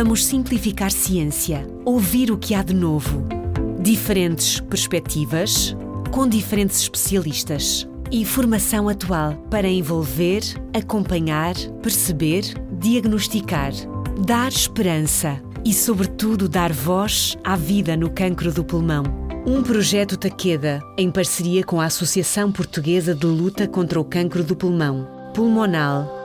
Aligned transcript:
Vamos 0.00 0.26
simplificar 0.26 0.92
ciência, 0.92 1.66
ouvir 1.84 2.30
o 2.30 2.38
que 2.38 2.54
há 2.54 2.62
de 2.62 2.72
novo. 2.72 3.26
Diferentes 3.80 4.60
perspectivas, 4.60 5.76
com 6.12 6.28
diferentes 6.28 6.78
especialistas. 6.78 7.84
Informação 8.12 8.88
atual 8.88 9.34
para 9.50 9.66
envolver, 9.66 10.42
acompanhar, 10.72 11.56
perceber, 11.82 12.44
diagnosticar, 12.70 13.72
dar 14.24 14.52
esperança 14.52 15.42
e, 15.64 15.74
sobretudo, 15.74 16.48
dar 16.48 16.72
voz 16.72 17.36
à 17.42 17.56
vida 17.56 17.96
no 17.96 18.08
cancro 18.08 18.52
do 18.52 18.62
pulmão. 18.62 19.02
Um 19.44 19.64
projeto 19.64 20.16
Taqueda, 20.16 20.80
em 20.96 21.10
parceria 21.10 21.64
com 21.64 21.80
a 21.80 21.86
Associação 21.86 22.52
Portuguesa 22.52 23.16
de 23.16 23.26
Luta 23.26 23.66
contra 23.66 23.98
o 23.98 24.04
Cancro 24.04 24.44
do 24.44 24.54
Pulmão, 24.54 25.08
Pulmonal. 25.34 26.17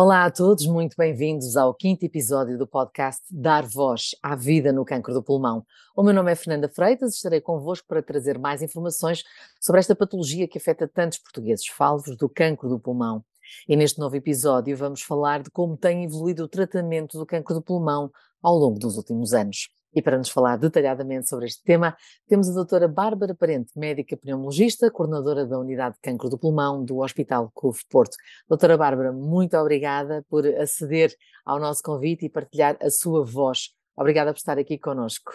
Olá 0.00 0.26
a 0.26 0.30
todos, 0.30 0.64
muito 0.64 0.94
bem-vindos 0.96 1.56
ao 1.56 1.74
quinto 1.74 2.04
episódio 2.04 2.56
do 2.56 2.68
podcast 2.68 3.20
Dar 3.28 3.66
Voz 3.66 4.10
à 4.22 4.36
Vida 4.36 4.72
no 4.72 4.84
Cancro 4.84 5.12
do 5.12 5.20
Pulmão. 5.20 5.66
O 5.96 6.04
meu 6.04 6.14
nome 6.14 6.30
é 6.30 6.36
Fernanda 6.36 6.68
Freitas 6.68 7.16
estarei 7.16 7.40
convosco 7.40 7.84
para 7.88 8.00
trazer 8.00 8.38
mais 8.38 8.62
informações 8.62 9.24
sobre 9.60 9.80
esta 9.80 9.96
patologia 9.96 10.46
que 10.46 10.56
afeta 10.56 10.86
tantos 10.86 11.18
portugueses 11.18 11.66
falvos 11.66 12.16
do 12.16 12.28
cancro 12.28 12.68
do 12.68 12.78
pulmão. 12.78 13.24
E 13.68 13.74
neste 13.74 13.98
novo 13.98 14.14
episódio 14.14 14.76
vamos 14.76 15.02
falar 15.02 15.42
de 15.42 15.50
como 15.50 15.76
tem 15.76 16.04
evoluído 16.04 16.44
o 16.44 16.48
tratamento 16.48 17.18
do 17.18 17.26
cancro 17.26 17.56
do 17.56 17.60
pulmão 17.60 18.08
ao 18.40 18.54
longo 18.54 18.78
dos 18.78 18.96
últimos 18.96 19.32
anos. 19.32 19.68
E 19.98 20.02
para 20.02 20.16
nos 20.16 20.28
falar 20.28 20.56
detalhadamente 20.56 21.28
sobre 21.28 21.46
este 21.46 21.60
tema, 21.64 21.96
temos 22.28 22.48
a 22.48 22.54
doutora 22.54 22.86
Bárbara 22.86 23.34
Parente, 23.34 23.76
médica 23.76 24.16
pneumologista, 24.16 24.92
coordenadora 24.92 25.44
da 25.44 25.58
Unidade 25.58 25.96
de 25.96 26.00
Cancro 26.00 26.30
do 26.30 26.38
Pulmão 26.38 26.84
do 26.84 26.98
Hospital 26.98 27.50
CUF 27.52 27.84
Porto. 27.90 28.16
Doutora 28.48 28.76
Bárbara, 28.76 29.10
muito 29.10 29.56
obrigada 29.56 30.24
por 30.28 30.46
aceder 30.46 31.12
ao 31.44 31.58
nosso 31.58 31.82
convite 31.82 32.26
e 32.26 32.30
partilhar 32.30 32.78
a 32.80 32.88
sua 32.90 33.24
voz. 33.24 33.70
Obrigada 33.96 34.32
por 34.32 34.38
estar 34.38 34.56
aqui 34.56 34.78
conosco. 34.78 35.32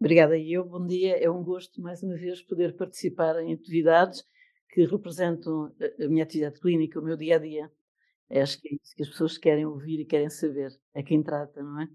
Obrigada 0.00 0.36
eu, 0.36 0.64
bom 0.64 0.84
dia. 0.84 1.16
É 1.16 1.30
um 1.30 1.44
gosto, 1.44 1.80
mais 1.80 2.02
uma 2.02 2.16
vez, 2.16 2.42
poder 2.42 2.74
participar 2.74 3.40
em 3.40 3.54
atividades 3.54 4.24
que 4.70 4.86
representam 4.86 5.72
a 6.04 6.08
minha 6.08 6.24
atividade 6.24 6.58
clínica, 6.58 6.98
o 6.98 7.04
meu 7.04 7.16
dia 7.16 7.36
a 7.36 7.38
dia. 7.38 7.70
Acho 8.28 8.60
que 8.60 8.70
é 8.70 8.74
isso 8.74 8.96
que 8.96 9.02
as 9.04 9.08
pessoas 9.08 9.38
querem 9.38 9.66
ouvir 9.66 10.00
e 10.00 10.04
querem 10.04 10.30
saber. 10.30 10.72
É 10.92 11.00
quem 11.00 11.22
trata, 11.22 11.62
não 11.62 11.80
é? 11.80 11.88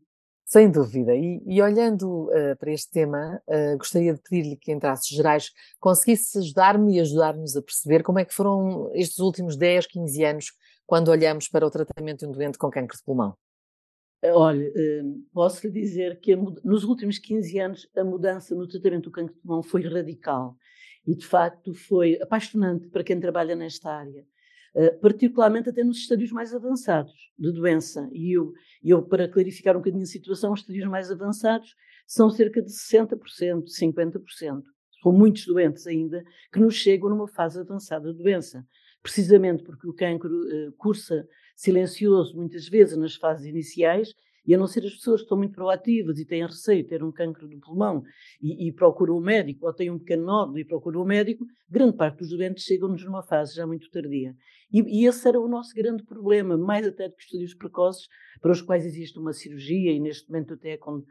Sem 0.53 0.69
dúvida. 0.69 1.15
E, 1.15 1.41
e 1.47 1.59
olhando 1.63 2.25
uh, 2.27 2.55
para 2.59 2.71
este 2.71 2.91
tema, 2.91 3.41
uh, 3.47 3.75
gostaria 3.75 4.13
de 4.13 4.21
pedir-lhe 4.21 4.55
que, 4.55 4.71
em 4.71 4.77
traços 4.77 5.07
gerais, 5.07 5.49
conseguisse 5.79 6.37
ajudar-me 6.37 6.95
e 6.95 6.99
ajudar-nos 6.99 7.57
a 7.57 7.61
perceber 7.63 8.03
como 8.03 8.19
é 8.19 8.25
que 8.25 8.35
foram 8.35 8.91
estes 8.93 9.17
últimos 9.17 9.57
10, 9.57 9.87
15 9.87 10.23
anos, 10.23 10.45
quando 10.85 11.09
olhamos 11.09 11.47
para 11.47 11.65
o 11.65 11.71
tratamento 11.71 12.19
de 12.19 12.27
um 12.27 12.31
doente 12.31 12.59
com 12.59 12.69
câncer 12.69 12.97
de 12.97 13.03
pulmão. 13.03 13.33
Olha, 14.23 14.67
uh, 14.69 15.23
posso 15.33 15.65
lhe 15.65 15.73
dizer 15.73 16.19
que 16.19 16.35
nos 16.35 16.83
últimos 16.83 17.17
15 17.17 17.59
anos 17.59 17.89
a 17.97 18.03
mudança 18.03 18.53
no 18.53 18.67
tratamento 18.67 19.05
do 19.05 19.11
câncer 19.11 19.33
de 19.33 19.39
pulmão 19.39 19.63
foi 19.63 19.81
radical 19.81 20.55
e, 21.07 21.15
de 21.15 21.25
facto, 21.25 21.73
foi 21.73 22.21
apaixonante 22.21 22.89
para 22.89 23.03
quem 23.03 23.19
trabalha 23.19 23.55
nesta 23.55 23.89
área. 23.89 24.23
Eh, 24.75 24.89
particularmente 24.89 25.69
até 25.69 25.83
nos 25.83 25.99
estádios 25.99 26.31
mais 26.31 26.53
avançados 26.53 27.31
de 27.37 27.51
doença. 27.51 28.09
E 28.11 28.35
eu, 28.35 28.53
eu, 28.83 29.03
para 29.03 29.27
clarificar 29.27 29.75
um 29.75 29.79
bocadinho 29.79 30.01
a 30.01 30.07
situação, 30.07 30.51
os 30.51 30.61
estádios 30.61 30.87
mais 30.87 31.11
avançados 31.11 31.75
são 32.07 32.29
cerca 32.31 32.59
de 32.59 32.71
60%, 32.71 33.65
50%. 33.67 34.63
São 35.03 35.11
muitos 35.11 35.45
doentes 35.45 35.85
ainda 35.85 36.23
que 36.51 36.59
nos 36.59 36.73
chegam 36.73 37.09
numa 37.09 37.27
fase 37.27 37.59
avançada 37.59 38.11
de 38.11 38.17
doença, 38.17 38.65
precisamente 39.03 39.61
porque 39.63 39.87
o 39.87 39.93
cancro 39.93 40.31
uh, 40.31 40.71
cursa 40.77 41.27
silencioso 41.55 42.35
muitas 42.35 42.67
vezes 42.67 42.97
nas 42.97 43.15
fases 43.15 43.45
iniciais 43.45 44.11
e 44.45 44.53
a 44.53 44.57
não 44.57 44.67
ser 44.67 44.85
as 44.85 44.93
pessoas 44.93 45.21
que 45.21 45.25
estão 45.25 45.37
muito 45.37 45.53
proativas 45.53 46.19
e 46.19 46.25
têm 46.25 46.45
receio 46.45 46.83
de 46.83 46.89
ter 46.89 47.03
um 47.03 47.11
cancro 47.11 47.47
do 47.47 47.59
pulmão 47.59 48.03
e, 48.41 48.67
e 48.67 48.71
procuram 48.71 49.15
o 49.15 49.21
médico, 49.21 49.65
ou 49.65 49.73
têm 49.73 49.89
um 49.89 49.99
pequeno 49.99 50.25
nódulo 50.25 50.59
e 50.59 50.65
procuram 50.65 51.01
o 51.01 51.05
médico, 51.05 51.45
grande 51.69 51.95
parte 51.95 52.19
dos 52.19 52.29
doentes 52.29 52.63
chegam-nos 52.63 53.03
numa 53.05 53.23
fase 53.23 53.55
já 53.55 53.65
muito 53.65 53.89
tardia. 53.89 54.35
E, 54.71 54.81
e, 54.81 55.05
esse 55.07 55.27
era 55.27 55.39
o 55.39 55.47
nosso 55.47 55.73
grande 55.73 56.03
problema, 56.03 56.57
mais 56.57 56.85
até 56.87 57.07
do 57.07 57.15
que 57.15 57.23
estudos 57.23 57.53
precoces, 57.53 58.07
para 58.41 58.51
os 58.51 58.61
quais 58.61 58.85
existe 58.85 59.17
uma 59.19 59.33
cirurgia, 59.33 59.91
e 59.91 59.99
neste 59.99 60.29
momento 60.29 60.55
até 60.55 60.77
com 60.77 61.03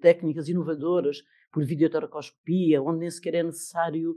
técnicas 0.00 0.48
inovadoras, 0.48 1.18
por 1.52 1.64
videotoracoscopia, 1.64 2.82
onde 2.82 3.00
nem 3.00 3.10
sequer 3.10 3.36
é 3.36 3.42
necessário 3.42 4.16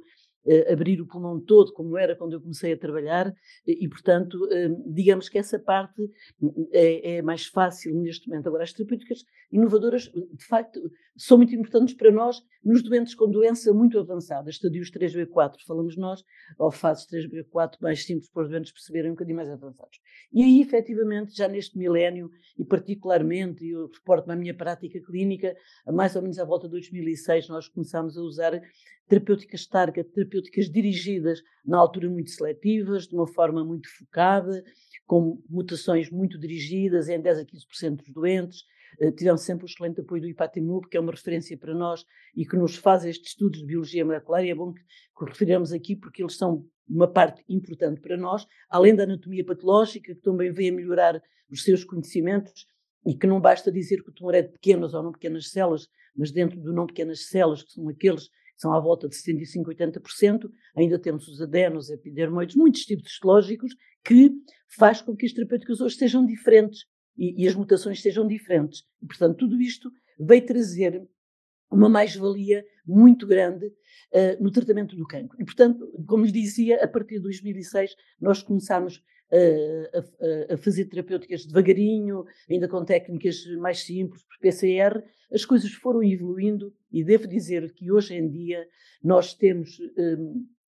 abrir 0.71 0.99
o 0.99 1.05
pulmão 1.05 1.39
todo, 1.39 1.71
como 1.73 1.97
era 1.97 2.15
quando 2.15 2.33
eu 2.33 2.41
comecei 2.41 2.73
a 2.73 2.77
trabalhar, 2.77 3.33
e, 3.65 3.87
portanto, 3.87 4.35
uh, 4.35 4.93
digamos 4.93 5.29
que 5.29 5.37
essa 5.37 5.59
parte 5.59 6.09
é, 6.71 7.17
é, 7.17 7.21
mais 7.21 7.45
fácil 7.45 7.93
neste 7.95 8.27
momento. 8.27 8.47
Agora, 8.47 8.63
as 8.63 8.73
terapêuticas 8.73 9.23
inovadoras, 9.51 10.03
de 10.03 10.45
facto, 10.45 10.79
são 11.17 11.37
muito 11.37 11.53
importantes 11.53 11.93
para 11.93 12.11
nós 12.11 12.41
nos 12.63 12.83
doentes 12.83 13.13
com 13.15 13.29
doença 13.29 13.73
muito 13.73 13.99
avançada, 13.99 14.49
estadios 14.49 14.91
3B4, 14.91 15.57
falamos 15.65 15.97
nós, 15.97 16.23
ou 16.57 16.71
fases 16.71 17.07
3B4 17.07 17.77
mais 17.81 18.05
simples 18.05 18.29
para 18.29 18.43
os 18.43 18.49
doentes 18.49 18.71
perceberem 18.71 19.11
um 19.11 19.13
bocadinho 19.13 19.35
mais 19.35 19.49
avançados. 19.49 19.99
E 20.31 20.43
aí, 20.43 20.61
efetivamente, 20.61 21.35
já 21.35 21.47
neste 21.47 21.77
milénio, 21.77 22.29
e 22.57 22.63
particularmente, 22.63 23.67
eu 23.67 23.87
reporto 23.87 24.27
na 24.27 24.35
minha 24.35 24.53
prática 24.53 24.99
clínica, 25.01 25.55
mais 25.87 26.15
ou 26.15 26.21
menos 26.21 26.39
à 26.39 26.45
volta 26.45 26.67
de 26.67 26.71
2006, 26.71 27.49
nós 27.49 27.67
começámos 27.67 28.17
a 28.17 28.21
usar 28.21 28.61
terapêuticas 29.07 29.67
target, 29.67 30.09
terapêuticas 30.11 30.69
dirigidas 30.69 31.41
na 31.65 31.77
altura 31.77 32.09
muito 32.09 32.29
seletivas, 32.29 33.07
de 33.07 33.15
uma 33.15 33.27
forma 33.27 33.63
muito 33.63 33.89
focada, 33.97 34.63
com 35.05 35.41
mutações 35.49 36.09
muito 36.09 36.39
dirigidas 36.39 37.09
em 37.09 37.19
10 37.19 37.39
a 37.39 37.45
15% 37.45 37.95
dos 37.97 38.13
doentes. 38.13 38.63
Tivemos 39.15 39.41
sempre 39.41 39.65
o 39.65 39.67
excelente 39.67 40.01
apoio 40.01 40.21
do 40.21 40.27
IPATEMUB, 40.27 40.89
que 40.89 40.97
é 40.97 40.99
uma 40.99 41.11
referência 41.11 41.57
para 41.57 41.73
nós 41.73 42.05
e 42.35 42.45
que 42.45 42.55
nos 42.55 42.75
faz 42.75 43.05
estes 43.05 43.31
estudos 43.31 43.59
de 43.59 43.65
biologia 43.65 44.05
molecular, 44.05 44.43
e 44.43 44.49
é 44.49 44.55
bom 44.55 44.73
que, 44.73 44.81
que 44.81 45.25
referirmos 45.25 45.71
aqui 45.71 45.95
porque 45.95 46.21
eles 46.21 46.35
são 46.35 46.65
uma 46.87 47.07
parte 47.07 47.43
importante 47.47 48.01
para 48.01 48.17
nós, 48.17 48.45
além 48.69 48.95
da 48.95 49.03
anatomia 49.03 49.45
patológica, 49.45 50.13
que 50.13 50.21
também 50.21 50.51
vem 50.51 50.69
a 50.69 50.73
melhorar 50.73 51.21
os 51.49 51.63
seus 51.63 51.83
conhecimentos 51.83 52.67
e 53.05 53.15
que 53.15 53.27
não 53.27 53.39
basta 53.39 53.71
dizer 53.71 54.03
que 54.03 54.09
o 54.09 54.13
tumor 54.13 54.35
é 54.35 54.41
de 54.41 54.49
pequenas 54.49 54.93
ou 54.93 55.01
não 55.01 55.11
pequenas 55.11 55.49
células, 55.49 55.87
mas 56.15 56.31
dentro 56.31 56.59
do 56.59 56.73
não 56.73 56.85
pequenas 56.85 57.27
células, 57.27 57.63
que 57.63 57.71
são 57.71 57.87
aqueles 57.89 58.29
são 58.57 58.73
à 58.73 58.79
volta 58.79 59.09
de 59.09 59.15
75, 59.15 59.71
80%, 59.71 60.51
ainda 60.77 60.99
temos 60.99 61.27
os 61.27 61.41
adenos, 61.41 61.89
epidermoides, 61.89 62.55
muitos 62.55 62.81
tipos 62.81 63.11
histológicos, 63.11 63.73
que 64.05 64.29
faz 64.77 65.01
com 65.01 65.15
que 65.15 65.25
as 65.25 65.33
terapêuticas 65.33 65.81
hoje 65.81 65.95
sejam 65.95 66.23
diferentes 66.23 66.85
e, 67.17 67.43
e 67.43 67.47
as 67.47 67.55
mutações 67.55 68.01
sejam 68.01 68.27
diferentes. 68.27 68.83
E, 69.01 69.05
portanto, 69.05 69.37
tudo 69.37 69.61
isto 69.61 69.91
veio 70.19 70.45
trazer 70.45 71.07
uma 71.69 71.87
mais-valia 71.87 72.65
muito 72.85 73.25
grande 73.25 73.65
uh, 73.67 74.41
no 74.43 74.51
tratamento 74.51 74.95
do 74.95 75.07
cancro. 75.07 75.37
E, 75.39 75.45
portanto, 75.45 75.87
como 76.05 76.25
lhe 76.25 76.31
dizia, 76.31 76.83
a 76.83 76.87
partir 76.87 77.15
de 77.15 77.23
2006 77.23 77.95
nós 78.19 78.43
começámos 78.43 79.01
a, 79.31 80.53
a, 80.53 80.57
fazer 80.57 80.85
terapêuticas 80.85 81.45
devagarinho, 81.45 82.25
ainda 82.49 82.67
com 82.67 82.83
técnicas 82.83 83.45
mais 83.59 83.81
simples, 83.81 84.23
por 84.23 84.37
PCR, 84.39 85.01
as 85.31 85.45
coisas 85.45 85.71
foram 85.71 86.03
evoluindo 86.03 86.73
e 86.91 87.03
devo 87.03 87.27
dizer 87.27 87.71
que 87.73 87.89
hoje 87.89 88.13
em 88.13 88.29
dia 88.29 88.67
nós 89.01 89.33
temos 89.33 89.79
um, 89.97 90.45
Uh, 90.45 90.60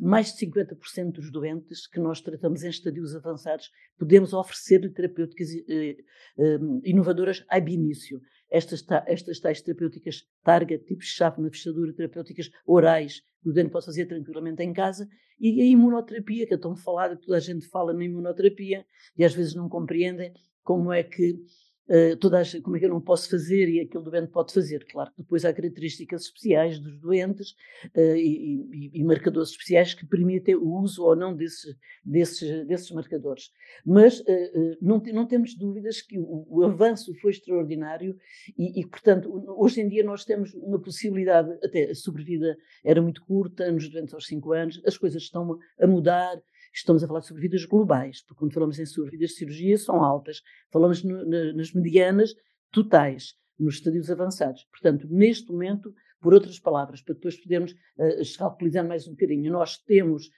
mais 0.00 0.34
de 0.34 0.46
50% 0.46 1.12
dos 1.12 1.30
doentes 1.30 1.86
que 1.86 1.98
nós 1.98 2.20
tratamos 2.20 2.62
em 2.62 2.68
estadios 2.68 3.14
avançados 3.14 3.70
podemos 3.98 4.32
oferecer 4.32 4.92
terapêuticas 4.92 5.48
uh, 5.48 6.42
uh, 6.42 6.80
inovadoras 6.84 7.44
ab 7.48 7.72
início. 7.72 8.20
Estas, 8.50 8.84
estas 9.06 9.40
tais 9.40 9.62
terapêuticas 9.62 10.28
target, 10.42 10.84
tipo 10.84 11.02
chave 11.02 11.40
na 11.40 11.50
fechadura, 11.50 11.92
terapêuticas 11.92 12.50
orais, 12.66 13.20
que 13.42 13.48
o 13.48 13.52
doente 13.52 13.70
pode 13.70 13.86
fazer 13.86 14.06
tranquilamente 14.06 14.62
em 14.62 14.72
casa, 14.72 15.08
e 15.40 15.60
a 15.60 15.64
imunoterapia, 15.64 16.46
que 16.46 16.54
é 16.54 16.58
tão 16.58 16.76
falada, 16.76 17.16
toda 17.16 17.36
a 17.36 17.40
gente 17.40 17.66
fala 17.66 17.92
na 17.92 18.04
imunoterapia, 18.04 18.86
e 19.16 19.24
às 19.24 19.34
vezes 19.34 19.54
não 19.54 19.68
compreendem 19.68 20.32
como 20.62 20.92
é 20.92 21.02
que 21.02 21.36
Uh, 21.86 22.16
toda 22.16 22.40
a, 22.40 22.44
como 22.62 22.76
é 22.76 22.78
que 22.78 22.86
eu 22.86 22.90
não 22.90 23.00
posso 23.00 23.28
fazer 23.28 23.68
e 23.68 23.80
aquele 23.80 24.04
doente 24.04 24.30
pode 24.30 24.54
fazer. 24.54 24.86
Claro 24.90 25.10
que 25.10 25.22
depois 25.22 25.44
há 25.44 25.52
características 25.52 26.22
especiais 26.22 26.78
dos 26.78 26.98
doentes 26.98 27.50
uh, 27.94 28.16
e, 28.16 28.64
e, 28.72 29.00
e, 29.00 29.04
marcadores 29.04 29.50
especiais 29.50 29.92
que 29.92 30.06
permitem 30.06 30.54
o 30.54 30.80
uso 30.80 31.04
ou 31.04 31.14
não 31.14 31.36
desses, 31.36 31.76
desses, 32.02 32.66
desses 32.66 32.90
marcadores. 32.90 33.50
Mas 33.84 34.20
uh, 34.20 34.76
não, 34.80 34.98
não 35.12 35.26
temos 35.26 35.54
dúvidas 35.54 36.00
que 36.00 36.18
o, 36.18 36.46
o 36.48 36.64
avanço 36.64 37.14
foi 37.20 37.32
extraordinário 37.32 38.16
e, 38.56 38.80
e, 38.80 38.86
portanto, 38.86 39.30
hoje 39.58 39.82
em 39.82 39.88
dia 39.88 40.02
nós 40.02 40.24
temos 40.24 40.54
uma 40.54 40.80
possibilidade, 40.80 41.50
até 41.62 41.90
a 41.90 41.94
sobrevida 41.94 42.56
era 42.82 43.02
muito 43.02 43.22
curta, 43.26 43.70
nos 43.70 43.90
doentes 43.90 44.14
aos 44.14 44.26
5 44.26 44.52
anos, 44.52 44.82
as 44.86 44.96
coisas 44.96 45.22
estão 45.22 45.58
a 45.78 45.86
mudar, 45.86 46.40
estamos 46.74 47.04
a 47.04 47.06
falar 47.06 47.22
sobre 47.22 47.42
vidas 47.42 47.64
globais, 47.64 48.22
porque 48.22 48.40
quando 48.40 48.52
falamos 48.52 48.78
em 48.78 48.86
sobrevidas 48.86 49.30
de 49.30 49.36
cirurgia 49.36 49.78
são 49.78 50.02
altas, 50.02 50.42
falamos 50.72 51.02
no, 51.04 51.24
na, 51.24 51.52
nas 51.52 51.72
medianas 51.72 52.34
totais, 52.70 53.34
nos 53.58 53.76
estadios 53.76 54.10
avançados. 54.10 54.66
Portanto, 54.70 55.06
neste 55.08 55.50
momento, 55.50 55.94
por 56.20 56.34
outras 56.34 56.58
palavras, 56.58 57.00
para 57.00 57.14
depois 57.14 57.40
podermos 57.40 57.72
uh, 57.72 58.20
escalpelizar 58.20 58.86
mais 58.86 59.06
um 59.06 59.12
bocadinho, 59.12 59.52
nós 59.52 59.78
temos 59.78 60.28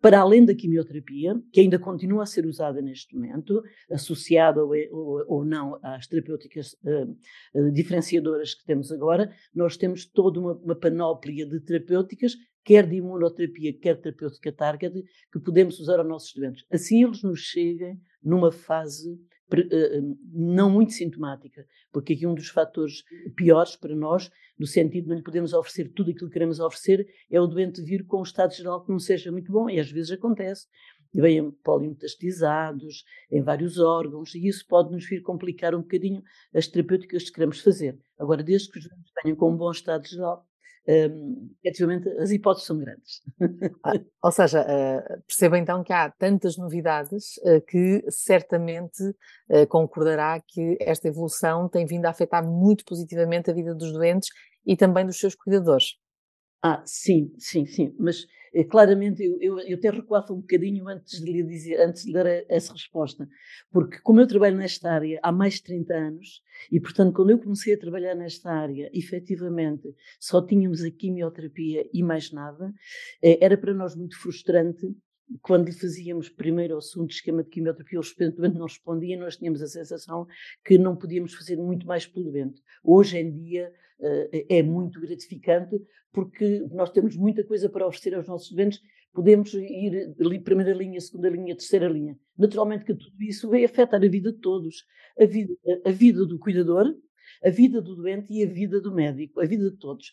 para 0.00 0.20
além 0.20 0.44
da 0.44 0.54
quimioterapia, 0.54 1.34
que 1.52 1.60
ainda 1.60 1.78
continua 1.78 2.22
a 2.22 2.26
ser 2.26 2.46
usada 2.46 2.80
neste 2.80 3.14
momento, 3.14 3.62
associada 3.90 4.64
ou, 4.64 4.72
ou, 4.90 5.24
ou 5.26 5.44
não 5.44 5.78
às 5.82 6.06
terapêuticas 6.06 6.74
uh, 6.84 7.72
diferenciadoras 7.72 8.54
que 8.54 8.64
temos 8.64 8.92
agora, 8.92 9.30
nós 9.54 9.76
temos 9.76 10.06
toda 10.06 10.38
uma, 10.38 10.52
uma 10.54 10.76
panóplia 10.76 11.46
de 11.46 11.60
terapêuticas, 11.60 12.36
quer 12.64 12.86
de 12.86 12.96
imunoterapia, 12.96 13.78
quer 13.78 14.00
terapêutica 14.00 14.52
target, 14.52 15.02
que 15.32 15.40
podemos 15.40 15.80
usar 15.80 15.98
aos 15.98 16.08
nossos 16.08 16.32
doentes. 16.34 16.64
Assim 16.70 17.02
eles 17.02 17.22
nos 17.22 17.40
cheguem 17.40 18.00
numa 18.22 18.52
fase 18.52 19.18
não 20.32 20.70
muito 20.70 20.92
sintomática, 20.92 21.66
porque 21.92 22.12
aqui 22.12 22.26
um 22.26 22.34
dos 22.34 22.48
fatores 22.48 23.02
piores 23.36 23.76
para 23.76 23.94
nós, 23.94 24.30
no 24.58 24.66
sentido 24.66 25.04
de 25.04 25.10
não 25.10 25.16
lhe 25.16 25.22
podemos 25.22 25.52
oferecer 25.52 25.92
tudo 25.94 26.10
aquilo 26.10 26.28
que 26.28 26.34
queremos 26.34 26.60
oferecer, 26.60 27.06
é 27.30 27.40
o 27.40 27.46
doente 27.46 27.82
vir 27.82 28.04
com 28.04 28.18
um 28.18 28.22
estado 28.22 28.54
geral 28.54 28.84
que 28.84 28.90
não 28.90 28.98
seja 28.98 29.32
muito 29.32 29.50
bom, 29.50 29.70
e 29.70 29.78
às 29.78 29.90
vezes 29.90 30.12
acontece. 30.12 30.66
E 31.14 31.22
vêm 31.22 31.50
polimetastizados 31.64 33.02
em 33.30 33.42
vários 33.42 33.78
órgãos, 33.78 34.34
e 34.34 34.46
isso 34.46 34.66
pode 34.68 34.92
nos 34.92 35.08
vir 35.08 35.22
complicar 35.22 35.74
um 35.74 35.80
bocadinho 35.80 36.22
as 36.54 36.68
terapêuticas 36.68 37.24
que 37.24 37.32
queremos 37.32 37.60
fazer. 37.60 37.98
Agora, 38.18 38.42
desde 38.42 38.70
que 38.70 38.78
os 38.78 38.86
doentes 38.86 39.12
tenham 39.22 39.36
com 39.36 39.50
um 39.50 39.56
bom 39.56 39.70
estado 39.70 40.06
geral, 40.06 40.46
um, 40.88 41.50
efetivamente 41.62 42.08
as 42.18 42.30
hipóteses 42.30 42.66
são 42.66 42.78
grandes. 42.78 43.20
Ah, 43.84 43.92
ou 44.22 44.32
seja, 44.32 44.62
uh, 44.62 45.22
perceba 45.26 45.58
então 45.58 45.84
que 45.84 45.92
há 45.92 46.10
tantas 46.10 46.56
novidades 46.56 47.36
uh, 47.38 47.60
que 47.66 48.02
certamente 48.08 49.02
uh, 49.50 49.66
concordará 49.68 50.40
que 50.40 50.78
esta 50.80 51.08
evolução 51.08 51.68
tem 51.68 51.84
vindo 51.84 52.06
a 52.06 52.10
afetar 52.10 52.42
muito 52.42 52.84
positivamente 52.84 53.50
a 53.50 53.54
vida 53.54 53.74
dos 53.74 53.92
doentes 53.92 54.30
e 54.66 54.76
também 54.76 55.04
dos 55.04 55.18
seus 55.18 55.34
cuidadores. 55.34 55.96
Ah, 56.62 56.82
sim, 56.84 57.32
sim, 57.38 57.64
sim, 57.66 57.94
mas 58.00 58.26
eh, 58.52 58.64
claramente 58.64 59.22
eu, 59.22 59.38
eu, 59.40 59.58
eu 59.60 59.76
até 59.76 59.90
recuava 59.90 60.32
um 60.32 60.40
bocadinho 60.40 60.88
antes 60.88 61.20
de 61.22 61.30
lhe 61.30 61.42
dizer, 61.44 61.80
antes 61.80 62.04
de 62.04 62.12
dar 62.12 62.26
essa 62.48 62.72
resposta, 62.72 63.28
porque 63.70 63.98
como 64.02 64.20
eu 64.20 64.26
trabalho 64.26 64.56
nesta 64.56 64.90
área 64.90 65.20
há 65.22 65.30
mais 65.30 65.54
de 65.54 65.62
30 65.62 65.94
anos, 65.94 66.42
e 66.72 66.80
portanto 66.80 67.14
quando 67.14 67.30
eu 67.30 67.38
comecei 67.38 67.74
a 67.74 67.78
trabalhar 67.78 68.16
nesta 68.16 68.50
área, 68.50 68.90
efetivamente 68.92 69.94
só 70.18 70.44
tínhamos 70.44 70.82
a 70.82 70.90
quimioterapia 70.90 71.88
e 71.94 72.02
mais 72.02 72.32
nada, 72.32 72.74
eh, 73.22 73.38
era 73.40 73.56
para 73.56 73.72
nós 73.72 73.94
muito 73.94 74.18
frustrante 74.18 74.84
quando 75.42 75.66
lhe 75.66 75.72
fazíamos 75.72 76.28
primeiro 76.28 76.74
ou 76.74 76.80
segundo 76.80 77.10
esquema 77.10 77.42
de 77.42 77.50
quimioterapia, 77.50 78.00
o 78.00 78.32
doente 78.32 78.58
não 78.58 78.66
respondia, 78.66 79.18
nós 79.18 79.36
tínhamos 79.36 79.62
a 79.62 79.66
sensação 79.66 80.26
que 80.64 80.78
não 80.78 80.96
podíamos 80.96 81.34
fazer 81.34 81.56
muito 81.56 81.86
mais 81.86 82.06
pelo 82.06 82.30
doente. 82.30 82.62
Hoje 82.82 83.18
em 83.18 83.30
dia 83.30 83.72
uh, 84.00 84.46
é 84.48 84.62
muito 84.62 85.00
gratificante 85.00 85.80
porque 86.12 86.66
nós 86.70 86.90
temos 86.90 87.16
muita 87.16 87.44
coisa 87.44 87.68
para 87.68 87.86
oferecer 87.86 88.14
aos 88.14 88.26
nossos 88.26 88.50
doentes, 88.50 88.80
podemos 89.12 89.52
ir 89.54 90.14
ali 90.20 90.40
primeira 90.40 90.72
linha, 90.72 91.00
segunda 91.00 91.28
linha, 91.28 91.56
terceira 91.56 91.88
linha. 91.88 92.18
Naturalmente 92.36 92.84
que 92.84 92.94
tudo 92.94 93.22
isso 93.22 93.48
vai 93.48 93.64
afetar 93.64 94.02
a 94.02 94.08
vida 94.08 94.32
de 94.32 94.38
todos, 94.38 94.86
a 95.18 95.26
vida, 95.26 95.54
a 95.84 95.90
vida 95.90 96.24
do 96.24 96.38
cuidador, 96.38 96.94
a 97.44 97.50
vida 97.50 97.80
do 97.80 97.94
doente 97.94 98.32
e 98.32 98.42
a 98.42 98.46
vida 98.46 98.80
do 98.80 98.94
médico, 98.94 99.40
a 99.40 99.44
vida 99.44 99.70
de 99.70 99.76
todos. 99.76 100.12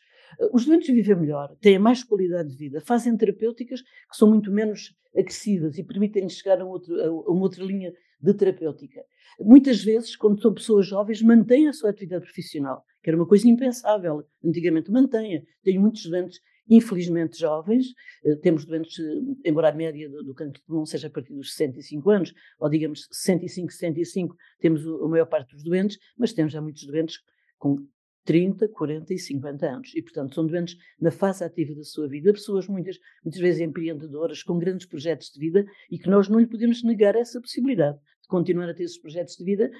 Os 0.51 0.65
doentes 0.65 0.93
vivem 0.93 1.15
melhor, 1.15 1.55
têm 1.61 1.79
mais 1.79 2.03
qualidade 2.03 2.49
de 2.49 2.57
vida, 2.57 2.81
fazem 2.81 3.15
terapêuticas 3.15 3.81
que 3.81 4.17
são 4.17 4.29
muito 4.29 4.51
menos 4.51 4.95
agressivas 5.15 5.77
e 5.77 5.83
permitem 5.83 6.27
chegar 6.29 6.59
a, 6.61 6.65
outro, 6.65 6.93
a 7.01 7.31
uma 7.31 7.41
outra 7.41 7.63
linha 7.63 7.93
de 8.21 8.33
terapêutica. 8.33 9.01
Muitas 9.39 9.83
vezes, 9.83 10.15
quando 10.15 10.41
são 10.41 10.53
pessoas 10.53 10.87
jovens, 10.87 11.21
mantêm 11.21 11.67
a 11.67 11.73
sua 11.73 11.89
atividade 11.89 12.23
profissional, 12.23 12.83
que 13.03 13.09
era 13.09 13.17
uma 13.17 13.27
coisa 13.27 13.47
impensável. 13.47 14.23
Antigamente 14.43 14.91
mantenha. 14.91 15.43
Tenho 15.63 15.81
muitos 15.81 16.05
doentes, 16.05 16.39
infelizmente 16.69 17.37
jovens, 17.37 17.87
eh, 18.23 18.35
temos 18.37 18.65
doentes, 18.65 18.97
eh, 18.99 19.49
embora 19.49 19.69
a 19.69 19.73
média 19.73 20.09
do, 20.09 20.23
do 20.23 20.33
cancro 20.33 20.61
não 20.67 20.85
seja 20.85 21.07
a 21.07 21.11
partir 21.11 21.33
dos 21.33 21.53
65 21.53 22.09
anos, 22.09 22.33
ou 22.59 22.69
digamos 22.69 23.07
65, 23.11 23.71
65, 23.71 24.35
temos 24.59 24.85
a 24.87 25.07
maior 25.07 25.27
parte 25.27 25.53
dos 25.53 25.63
doentes, 25.63 25.99
mas 26.17 26.33
temos 26.33 26.53
já 26.53 26.61
muitos 26.61 26.85
doentes 26.85 27.19
com 27.57 27.85
30, 28.25 28.67
40 28.67 29.13
e 29.13 29.19
50 29.19 29.65
anos. 29.65 29.95
E, 29.95 30.01
portanto, 30.01 30.33
são 30.33 30.45
doentes 30.45 30.75
na 30.99 31.11
fase 31.11 31.43
ativa 31.43 31.73
da 31.73 31.83
sua 31.83 32.07
vida, 32.07 32.33
pessoas 32.33 32.67
muitas, 32.67 32.97
muitas 33.23 33.39
vezes 33.39 33.61
empreendedoras, 33.61 34.43
com 34.43 34.57
grandes 34.57 34.85
projetos 34.85 35.29
de 35.29 35.39
vida 35.39 35.65
e 35.89 35.97
que 35.97 36.09
nós 36.09 36.27
não 36.27 36.39
lhe 36.39 36.47
podemos 36.47 36.83
negar 36.83 37.15
essa 37.15 37.39
possibilidade 37.39 37.97
de 38.21 38.27
continuar 38.27 38.69
a 38.69 38.73
ter 38.73 38.83
esses 38.83 38.99
projetos 38.99 39.35
de 39.35 39.45
vida. 39.45 39.71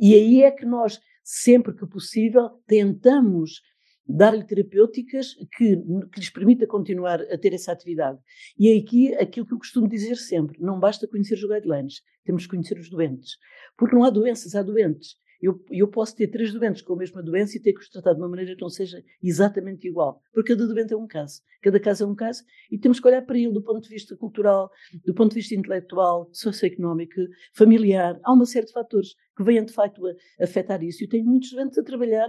E 0.00 0.14
aí 0.14 0.42
é 0.42 0.50
que 0.50 0.64
nós, 0.64 0.98
sempre 1.22 1.74
que 1.74 1.86
possível, 1.86 2.48
tentamos 2.66 3.60
dar-lhe 4.08 4.44
terapêuticas 4.44 5.34
que, 5.56 5.76
que 5.76 6.20
lhes 6.20 6.30
permita 6.30 6.66
continuar 6.66 7.20
a 7.20 7.38
ter 7.38 7.52
essa 7.54 7.70
atividade. 7.70 8.18
E 8.58 8.68
é 8.68 8.78
aqui 8.78 9.14
aquilo 9.14 9.46
que 9.46 9.54
eu 9.54 9.58
costumo 9.58 9.88
dizer 9.88 10.16
sempre: 10.16 10.58
não 10.60 10.80
basta 10.80 11.06
conhecer 11.06 11.34
os 11.34 11.46
guidelines, 11.46 12.02
temos 12.24 12.44
que 12.44 12.50
conhecer 12.50 12.78
os 12.78 12.88
doentes. 12.88 13.36
Porque 13.76 13.94
não 13.94 14.04
há 14.04 14.10
doenças, 14.10 14.54
há 14.54 14.62
doentes. 14.62 15.16
Eu, 15.40 15.58
eu 15.70 15.88
posso 15.88 16.14
ter 16.14 16.28
três 16.28 16.52
doentes 16.52 16.82
com 16.82 16.92
a 16.92 16.96
mesma 16.96 17.22
doença 17.22 17.56
e 17.56 17.60
ter 17.60 17.72
que 17.72 17.80
os 17.80 17.88
tratar 17.88 18.12
de 18.12 18.20
uma 18.20 18.28
maneira 18.28 18.54
que 18.54 18.60
não 18.60 18.68
seja 18.68 19.02
exatamente 19.22 19.88
igual, 19.88 20.20
porque 20.32 20.54
cada 20.54 20.66
doente 20.66 20.92
é 20.92 20.96
um 20.96 21.06
caso, 21.06 21.40
cada 21.62 21.80
caso 21.80 22.04
é 22.04 22.06
um 22.06 22.14
caso 22.14 22.42
e 22.70 22.78
temos 22.78 23.00
que 23.00 23.06
olhar 23.06 23.22
para 23.22 23.38
ele 23.38 23.52
do 23.52 23.62
ponto 23.62 23.82
de 23.82 23.88
vista 23.88 24.16
cultural, 24.16 24.70
do 25.04 25.14
ponto 25.14 25.30
de 25.30 25.36
vista 25.36 25.54
intelectual, 25.54 26.28
socioeconómico, 26.32 27.20
familiar. 27.54 28.20
Há 28.22 28.32
uma 28.32 28.44
série 28.44 28.66
de 28.66 28.72
fatores 28.72 29.14
que 29.36 29.42
vêm 29.42 29.64
de 29.64 29.72
facto 29.72 30.06
a, 30.06 30.12
afetar 30.44 30.82
isso. 30.82 31.04
Eu 31.04 31.08
tenho 31.08 31.24
muitos 31.24 31.50
doentes 31.50 31.78
a 31.78 31.82
trabalhar, 31.82 32.28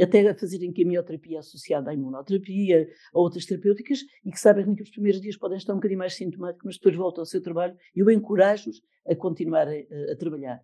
até 0.00 0.28
a 0.28 0.34
fazerem 0.34 0.72
quimioterapia 0.72 1.40
associada 1.40 1.90
à 1.90 1.94
imunoterapia, 1.94 2.88
a 3.12 3.18
outras 3.18 3.44
terapêuticas, 3.44 4.00
e 4.24 4.30
que 4.30 4.38
sabem 4.38 4.74
que 4.74 4.82
os 4.82 4.90
primeiros 4.90 5.20
dias 5.20 5.36
podem 5.36 5.58
estar 5.58 5.72
um 5.72 5.76
bocadinho 5.76 5.98
mais 5.98 6.14
sintomáticos, 6.14 6.64
mas 6.64 6.76
depois 6.76 6.94
voltam 6.94 7.22
ao 7.22 7.26
seu 7.26 7.42
trabalho 7.42 7.76
e 7.94 8.00
eu 8.00 8.10
encorajo-os 8.10 8.80
a 9.06 9.16
continuar 9.16 9.66
a, 9.66 10.12
a 10.12 10.16
trabalhar. 10.16 10.62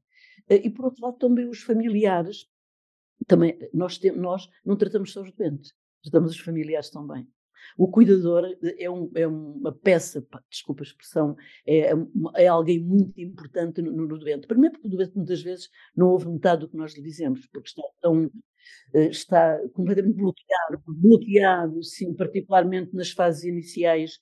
Eh, 0.49 0.67
e, 0.67 0.71
por 0.71 0.87
outro 0.87 1.05
lado, 1.05 1.19
também 1.19 1.49
os 1.49 1.63
familiares. 1.63 2.47
Também, 3.27 3.59
nós, 3.75 3.99
temos, 3.99 4.21
nós 4.21 4.49
não 4.65 4.77
tratamos 4.77 5.13
só 5.13 5.23
os 5.23 5.33
doentes, 5.33 5.73
tratamos 6.03 6.33
os 6.33 6.41
familiares 6.41 6.91
também. 6.91 7.27
O 7.77 7.89
cuidador 7.89 8.45
é, 8.79 8.91
um, 8.91 9.11
é 9.15 9.27
uma 9.27 9.73
peça, 9.73 10.23
pá, 10.23 10.43
desculpa 10.49 10.83
a 10.83 10.87
expressão, 10.87 11.37
é, 11.67 11.91
é 12.37 12.47
alguém 12.47 12.81
muito 12.81 13.21
importante 13.21 13.83
no, 13.83 13.91
no, 13.93 14.19
doente. 14.19 14.47
Primeiro 14.47 14.75
porque 14.75 14.89
o 14.89 14.91
doente 14.91 15.17
muitas 15.17 15.43
vezes 15.43 15.69
não 15.97 16.09
ouve 16.09 16.29
metade 16.29 16.61
do 16.61 16.69
que 16.69 16.77
nós 16.77 16.97
lhe 16.97 17.03
dizemos, 17.03 17.47
porque 17.49 17.69
está 17.69 17.83
tão, 18.01 18.31
eh, 18.95 19.09
está 19.09 19.59
completamente 19.75 20.17
bloqueado, 20.17 20.83
bloqueado, 20.87 21.83
sim, 21.83 22.15
particularmente 22.15 22.95
nas 22.95 23.11
fases 23.11 23.45
iniciais 23.45 24.19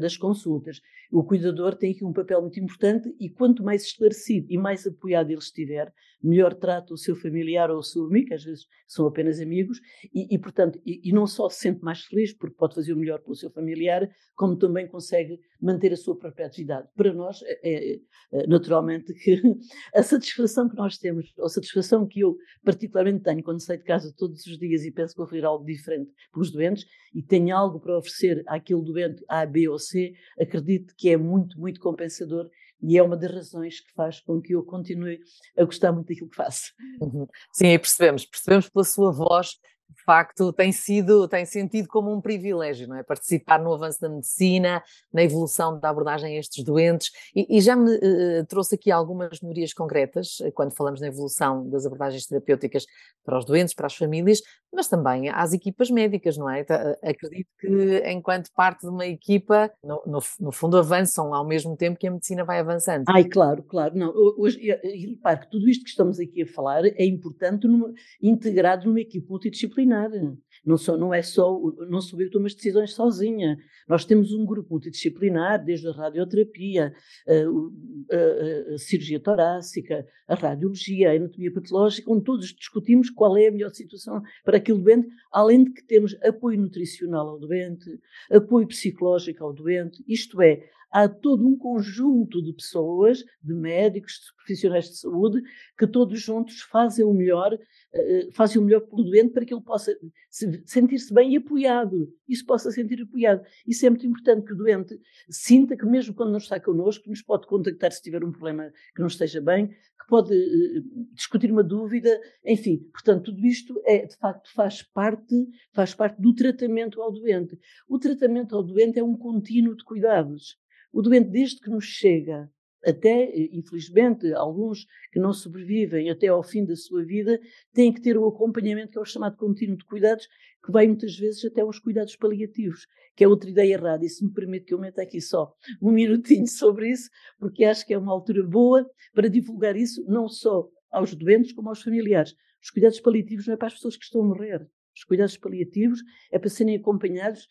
das 0.00 0.16
consultas. 0.16 0.80
O 1.10 1.24
cuidador 1.24 1.74
tem 1.74 1.92
aqui 1.92 2.04
um 2.04 2.12
papel 2.12 2.40
muito 2.42 2.60
importante 2.60 3.14
e 3.18 3.30
quanto 3.30 3.62
mais 3.62 3.82
esclarecido 3.84 4.46
e 4.50 4.58
mais 4.58 4.86
apoiado 4.86 5.30
ele 5.30 5.38
estiver, 5.38 5.92
melhor 6.22 6.54
trata 6.54 6.92
o 6.92 6.98
seu 6.98 7.14
familiar 7.16 7.70
ou 7.70 7.78
o 7.78 7.82
seu 7.82 8.04
amigo, 8.04 8.34
às 8.34 8.44
vezes 8.44 8.66
são 8.86 9.06
apenas 9.06 9.40
amigos, 9.40 9.78
e, 10.12 10.34
e 10.34 10.38
portanto, 10.38 10.80
e, 10.84 11.00
e, 11.08 11.12
não 11.12 11.26
só 11.26 11.48
se 11.48 11.60
sente 11.60 11.82
mais 11.82 12.02
feliz 12.02 12.32
porque 12.34 12.56
pode 12.56 12.74
fazer 12.74 12.92
o 12.92 12.96
melhor 12.96 13.20
pelo 13.20 13.36
seu 13.36 13.50
familiar, 13.50 14.08
como 14.34 14.56
também 14.56 14.88
consegue 14.88 15.38
manter 15.60 15.92
a 15.92 15.96
sua 15.96 16.16
própria 16.16 16.46
atividade. 16.46 16.88
Para 16.96 17.12
nós, 17.12 17.40
é, 17.42 17.58
é, 17.62 18.00
é 18.32 18.46
naturalmente, 18.46 19.12
que 19.14 19.40
a 19.94 20.02
satisfação 20.02 20.68
que 20.68 20.76
nós 20.76 20.98
temos, 20.98 21.32
ou 21.38 21.46
a 21.46 21.48
satisfação 21.48 22.06
que 22.06 22.20
eu 22.20 22.36
particularmente 22.64 23.22
tenho 23.22 23.42
quando 23.42 23.62
saio 23.62 23.78
de 23.78 23.84
casa 23.84 24.12
todos 24.16 24.44
os 24.46 24.58
dias 24.58 24.84
e 24.84 24.90
penso 24.90 25.14
que 25.14 25.18
vou 25.18 25.26
fazer 25.26 25.44
algo 25.44 25.64
diferente 25.64 26.10
para 26.32 26.40
os 26.40 26.50
doentes 26.50 26.84
e 27.14 27.22
tenho 27.22 27.54
algo 27.54 27.80
para 27.80 27.98
oferecer 27.98 28.42
àquele 28.46 28.82
doente 28.82 29.24
A, 29.28 29.44
B 29.46 29.68
ou 29.68 29.78
C, 29.78 30.12
acredito 30.40 30.94
que 30.98 31.08
é 31.08 31.16
muito, 31.16 31.58
muito 31.58 31.80
compensador 31.80 32.50
e 32.82 32.98
é 32.98 33.02
uma 33.02 33.16
das 33.16 33.32
razões 33.32 33.80
que 33.80 33.92
faz 33.92 34.20
com 34.20 34.40
que 34.40 34.54
eu 34.54 34.62
continue 34.64 35.20
a 35.56 35.64
gostar 35.64 35.92
muito 35.92 36.08
daquilo 36.08 36.28
que 36.28 36.36
faço. 36.36 36.72
Uhum. 37.00 37.26
Sim, 37.52 37.78
percebemos, 37.78 38.26
percebemos 38.26 38.68
pela 38.68 38.84
sua 38.84 39.12
voz 39.12 39.58
de 39.90 40.04
facto 40.04 40.52
tem 40.52 40.70
sido, 40.70 41.26
tem 41.26 41.44
sentido 41.44 41.88
como 41.88 42.12
um 42.12 42.20
privilégio, 42.20 42.86
não 42.86 42.96
é? 42.96 43.02
Participar 43.02 43.58
no 43.58 43.72
avanço 43.72 44.00
da 44.00 44.08
medicina, 44.08 44.82
na 45.12 45.22
evolução 45.22 45.78
da 45.78 45.88
abordagem 45.88 46.36
a 46.36 46.38
estes 46.38 46.62
doentes, 46.62 47.10
e, 47.34 47.56
e 47.56 47.60
já 47.60 47.74
me 47.74 47.90
uh, 47.90 48.46
trouxe 48.46 48.74
aqui 48.74 48.90
algumas 48.90 49.40
melhorias 49.40 49.72
concretas 49.72 50.38
eh, 50.42 50.50
quando 50.50 50.74
falamos 50.74 51.00
na 51.00 51.08
evolução 51.08 51.68
das 51.68 51.86
abordagens 51.86 52.26
terapêuticas 52.26 52.84
para 53.24 53.38
os 53.38 53.44
doentes, 53.44 53.74
para 53.74 53.86
as 53.86 53.96
famílias, 53.96 54.40
mas 54.72 54.88
também 54.88 55.30
às 55.30 55.52
equipas 55.52 55.90
médicas, 55.90 56.36
não 56.36 56.48
é? 56.50 56.64
Acredito 57.02 57.48
que 57.58 58.02
enquanto 58.10 58.50
parte 58.54 58.82
de 58.82 58.88
uma 58.88 59.06
equipa, 59.06 59.70
no, 59.82 60.02
no, 60.06 60.18
no 60.40 60.52
fundo 60.52 60.76
avançam 60.76 61.34
ao 61.34 61.46
mesmo 61.46 61.76
tempo 61.76 61.98
que 61.98 62.06
a 62.06 62.10
medicina 62.10 62.44
vai 62.44 62.60
avançando. 62.60 63.04
Ai, 63.08 63.24
claro, 63.24 63.62
claro, 63.62 63.96
não, 63.96 64.12
hoje, 64.36 64.58
e, 64.60 65.16
que 65.16 65.50
tudo 65.50 65.68
isto 65.68 65.84
que 65.84 65.90
estamos 65.90 66.18
aqui 66.18 66.42
a 66.42 66.46
falar 66.46 66.84
é 66.84 67.04
importante 67.04 67.66
numa, 67.66 67.92
integrado 68.20 68.86
numa 68.86 69.00
equipe 69.00 69.28
multidisciplinar 69.28 69.77
disciplinar. 69.78 70.38
Não, 70.68 70.76
só, 70.76 70.98
não 70.98 71.14
é 71.14 71.22
só, 71.22 71.58
não 71.88 71.98
sou 72.02 72.20
eu 72.20 72.26
que 72.26 72.32
tomo 72.32 72.44
as 72.44 72.54
decisões 72.54 72.92
sozinha. 72.92 73.56
Nós 73.88 74.04
temos 74.04 74.34
um 74.34 74.44
grupo 74.44 74.68
multidisciplinar, 74.70 75.64
desde 75.64 75.88
a 75.88 75.92
radioterapia, 75.92 76.92
a, 77.26 77.32
a, 77.32 78.74
a, 78.74 78.78
cirurgia 78.78 79.18
torácica, 79.18 80.06
a 80.28 80.34
radiologia, 80.34 81.10
a 81.10 81.16
anatomia 81.16 81.50
patológica, 81.50 82.12
onde 82.12 82.24
todos 82.24 82.52
discutimos 82.52 83.08
qual 83.08 83.38
é 83.38 83.48
a 83.48 83.50
melhor 83.50 83.70
situação 83.70 84.22
para 84.44 84.58
aquele 84.58 84.82
doente, 84.82 85.08
além 85.32 85.64
de 85.64 85.72
que 85.72 85.86
temos 85.86 86.14
apoio 86.22 86.60
nutricional 86.60 87.26
ao 87.30 87.38
doente, 87.38 87.98
apoio 88.30 88.68
psicológico 88.68 89.42
ao 89.42 89.54
doente, 89.54 90.04
isto 90.06 90.42
é, 90.42 90.68
há 90.90 91.08
todo 91.08 91.46
um 91.46 91.56
conjunto 91.56 92.42
de 92.42 92.52
pessoas, 92.52 93.24
de 93.42 93.54
médicos, 93.54 94.12
de 94.14 94.36
profissionais 94.36 94.88
de 94.88 94.98
saúde, 94.98 95.42
que 95.78 95.86
todos 95.86 96.20
juntos 96.20 96.60
fazem 96.62 97.04
o 97.04 97.12
melhor, 97.12 97.54
uh, 97.54 98.32
fazem 98.32 98.60
o 98.60 98.64
melhor 98.64 98.80
pelo 98.80 99.04
doente 99.04 99.32
para 99.32 99.44
que 99.44 99.54
ele 99.54 99.62
possa 99.62 99.96
se, 100.30 100.57
sentir-se 100.64 101.12
bem 101.12 101.32
e 101.32 101.36
apoiado. 101.36 102.12
Isso 102.28 102.44
possa 102.44 102.70
sentir 102.70 103.02
apoiado. 103.02 103.44
Isso 103.66 103.84
é 103.86 103.90
muito 103.90 104.06
importante 104.06 104.44
que 104.46 104.52
o 104.52 104.56
doente 104.56 104.98
sinta 105.28 105.76
que 105.76 105.86
mesmo 105.86 106.14
quando 106.14 106.30
não 106.30 106.38
está 106.38 106.58
connosco, 106.60 107.08
nos 107.08 107.22
pode 107.22 107.46
contactar 107.46 107.92
se 107.92 108.02
tiver 108.02 108.24
um 108.24 108.30
problema 108.30 108.72
que 108.94 109.00
não 109.00 109.08
esteja 109.08 109.40
bem, 109.40 109.68
que 109.68 110.06
pode 110.08 110.34
uh, 110.34 111.14
discutir 111.14 111.50
uma 111.50 111.62
dúvida, 111.62 112.20
enfim. 112.44 112.78
Portanto, 112.92 113.26
tudo 113.26 113.46
isto 113.46 113.80
é, 113.84 114.06
de 114.06 114.16
facto, 114.16 114.52
faz 114.54 114.82
parte, 114.82 115.34
faz 115.72 115.94
parte 115.94 116.20
do 116.20 116.34
tratamento 116.34 117.00
ao 117.00 117.12
doente. 117.12 117.58
O 117.88 117.98
tratamento 117.98 118.54
ao 118.54 118.62
doente 118.62 118.98
é 118.98 119.04
um 119.04 119.16
contínuo 119.16 119.76
de 119.76 119.84
cuidados. 119.84 120.56
O 120.92 121.02
doente, 121.02 121.30
desde 121.30 121.60
que 121.60 121.70
nos 121.70 121.84
chega, 121.84 122.50
até, 122.88 123.24
eh, 123.24 123.50
infelizmente, 123.52 124.32
alguns 124.32 124.86
que 125.12 125.18
não 125.18 125.32
sobrevivem 125.32 126.10
até 126.10 126.28
ao 126.28 126.42
fim 126.42 126.64
da 126.64 126.74
sua 126.74 127.04
vida, 127.04 127.38
têm 127.72 127.92
que 127.92 128.00
ter 128.00 128.16
o 128.16 128.26
acompanhamento, 128.26 128.92
que 128.92 128.98
é 128.98 129.00
o 129.00 129.04
chamado 129.04 129.36
contínuo 129.36 129.76
de 129.76 129.84
cuidados, 129.84 130.26
que 130.64 130.72
vai 130.72 130.86
muitas 130.86 131.16
vezes 131.16 131.44
até 131.44 131.60
aos 131.60 131.78
cuidados 131.78 132.16
paliativos, 132.16 132.86
que 133.14 133.24
é 133.24 133.28
outra 133.28 133.50
ideia 133.50 133.74
errada. 133.74 134.04
E 134.04 134.08
se 134.08 134.24
me 134.24 134.32
permite 134.32 134.66
que 134.66 134.74
eu 134.74 134.78
meta 134.78 135.02
aqui 135.02 135.20
só 135.20 135.52
um 135.80 135.90
minutinho 135.90 136.46
sobre 136.46 136.90
isso, 136.90 137.10
porque 137.38 137.64
acho 137.64 137.86
que 137.86 137.94
é 137.94 137.98
uma 137.98 138.12
altura 138.12 138.42
boa 138.42 138.88
para 139.14 139.28
divulgar 139.28 139.76
isso, 139.76 140.04
não 140.08 140.28
só 140.28 140.68
aos 140.90 141.14
doentes, 141.14 141.52
como 141.52 141.68
aos 141.68 141.82
familiares. 141.82 142.34
Os 142.62 142.70
cuidados 142.70 143.00
paliativos 143.00 143.46
não 143.46 143.54
é 143.54 143.56
para 143.56 143.68
as 143.68 143.74
pessoas 143.74 143.96
que 143.96 144.04
estão 144.04 144.22
a 144.22 144.24
morrer. 144.24 144.66
Os 144.96 145.04
cuidados 145.04 145.36
paliativos 145.36 146.00
é 146.32 146.38
para 146.38 146.50
serem 146.50 146.76
acompanhados 146.76 147.48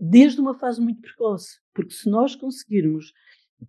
desde 0.00 0.40
uma 0.40 0.58
fase 0.58 0.80
muito 0.80 1.00
precoce, 1.00 1.60
porque 1.72 1.92
se 1.92 2.08
nós 2.08 2.34
conseguirmos 2.34 3.12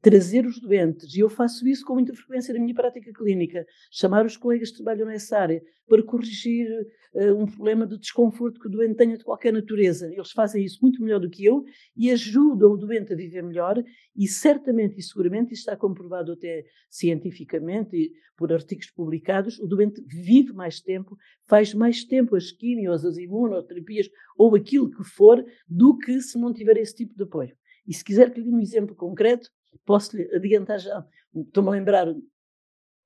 trazer 0.01 0.46
os 0.46 0.60
doentes, 0.60 1.15
e 1.15 1.19
eu 1.19 1.29
faço 1.29 1.67
isso 1.67 1.84
com 1.84 1.96
muita 1.96 2.13
frequência 2.13 2.53
na 2.53 2.60
minha 2.60 2.75
prática 2.75 3.12
clínica, 3.12 3.65
chamar 3.91 4.25
os 4.25 4.38
colegas 4.38 4.69
que 4.69 4.77
trabalham 4.77 5.08
nessa 5.08 5.38
área 5.38 5.62
para 5.88 6.03
corrigir 6.03 6.67
uh, 7.15 7.34
um 7.34 7.48
problema 7.48 7.88
de 7.88 7.98
desconforto 7.98 8.60
que 8.60 8.67
o 8.67 8.72
doente 8.72 8.96
tenha 8.96 9.17
de 9.17 9.24
qualquer 9.24 9.51
natureza. 9.51 10.12
Eles 10.13 10.31
fazem 10.31 10.63
isso 10.63 10.77
muito 10.81 11.01
melhor 11.01 11.19
do 11.19 11.29
que 11.29 11.43
eu 11.43 11.63
e 11.98 12.12
ajudam 12.12 12.72
o 12.72 12.77
doente 12.77 13.13
a 13.13 13.15
viver 13.15 13.41
melhor 13.41 13.84
e 14.15 14.27
certamente 14.27 15.00
e 15.00 15.01
seguramente, 15.01 15.53
isso 15.53 15.62
está 15.62 15.75
comprovado 15.75 16.34
até 16.34 16.63
cientificamente 16.89 17.96
e 17.96 18.12
por 18.38 18.53
artigos 18.53 18.89
publicados, 18.91 19.60
o 19.60 19.67
doente 19.67 20.01
vive 20.08 20.53
mais 20.53 20.79
tempo, 20.79 21.17
faz 21.46 21.74
mais 21.74 22.05
tempo 22.05 22.36
as 22.38 22.51
quimios, 22.51 23.03
as 23.03 23.17
imunoterapias 23.17 24.08
ou 24.38 24.55
aquilo 24.55 24.89
que 24.89 25.03
for, 25.03 25.43
do 25.67 25.98
que 25.98 26.22
se 26.22 26.39
não 26.39 26.53
tiver 26.53 26.77
esse 26.77 26.96
tipo 26.96 27.15
de 27.15 27.24
apoio. 27.24 27.53
E 27.86 27.93
se 27.93 28.03
quiser 28.03 28.31
que 28.31 28.39
lhe 28.39 28.46
dê 28.46 28.55
um 28.55 28.62
exemplo 28.62 28.96
concreto, 28.96 29.50
posso 29.85 30.15
lhe 30.15 30.23
adiantar 30.35 30.79
já. 30.79 31.05
Estou-me 31.35 31.69
a 31.69 31.71
lembrar, 31.71 32.07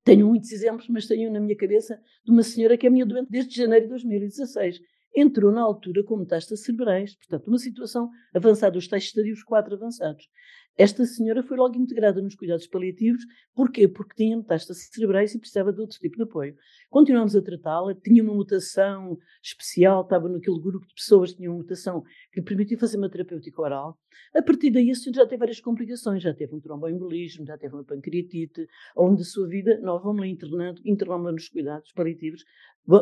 tenho 0.04 0.28
muitos 0.28 0.52
exemplos, 0.52 0.88
mas 0.90 1.08
tenho 1.08 1.32
na 1.32 1.40
minha 1.40 1.56
cabeça 1.56 2.00
de 2.26 2.32
uma 2.32 2.44
senhora 2.44 2.78
que 2.78 2.86
é 2.86 2.90
minha 2.90 3.06
doente 3.06 3.30
desde 3.30 3.56
janeiro 3.56 3.86
de 3.86 3.90
2016. 3.90 4.80
Entrou 5.16 5.52
na 5.52 5.62
altura 5.62 6.04
com 6.04 6.18
metástases 6.18 6.66
cerebrais, 6.66 7.16
portanto, 7.16 7.48
uma 7.48 7.60
situação 7.60 8.10
avançada, 8.34 8.78
os 8.78 8.88
tais 8.88 9.04
estadios 9.04 9.44
4 9.44 9.76
avançados. 9.76 10.28
Esta 10.76 11.06
senhora 11.06 11.44
foi 11.44 11.56
logo 11.56 11.76
integrada 11.76 12.22
nos 12.22 12.36
cuidados 12.36 12.66
paliativos. 12.66 13.24
Porquê? 13.54 13.88
Porque 13.88 14.16
tinha 14.16 14.36
metástases 14.36 14.90
cerebrais 14.92 15.36
e 15.36 15.40
precisava 15.40 15.72
de 15.72 15.80
outro 15.80 16.00
tipo 16.00 16.18
de 16.18 16.24
apoio. 16.24 16.56
Continuamos 16.90 17.36
a 17.36 17.42
tratá-la, 17.42 17.94
tinha 17.94 18.24
uma 18.24 18.34
mutação 18.34 19.18
especial, 19.42 20.02
estava 20.02 20.28
naquele 20.28 20.60
grupo 20.60 20.88
de 20.88 20.94
pessoas 20.96 21.32
que 21.32 21.38
tinham 21.38 21.54
uma 21.54 21.60
mutação 21.60 22.02
que 22.32 22.40
lhe 22.40 22.46
permitiu 22.46 22.80
fazer 22.80 22.98
uma 22.98 23.10
terapêutica 23.10 23.62
oral. 23.62 24.00
A 24.36 24.42
partir 24.42 24.72
daí, 24.72 24.90
a 24.90 24.96
senhora 24.96 25.24
já 25.24 25.26
teve 25.28 25.40
várias 25.40 25.60
complicações, 25.60 26.24
já 26.24 26.34
teve 26.34 26.56
um 26.56 26.60
tromboembolismo, 26.60 27.46
já 27.46 27.58
teve 27.58 27.76
uma 27.76 27.84
pancreatite. 27.84 28.68
Ao 28.96 29.06
longo 29.06 29.18
da 29.18 29.24
sua 29.24 29.48
vida, 29.48 29.80
nós 29.82 30.02
vamos-la 30.02 30.28
internando, 30.28 30.82
internamos-la 30.84 31.32
nos 31.34 31.50
cuidados 31.50 31.92
paliativos, 31.92 32.44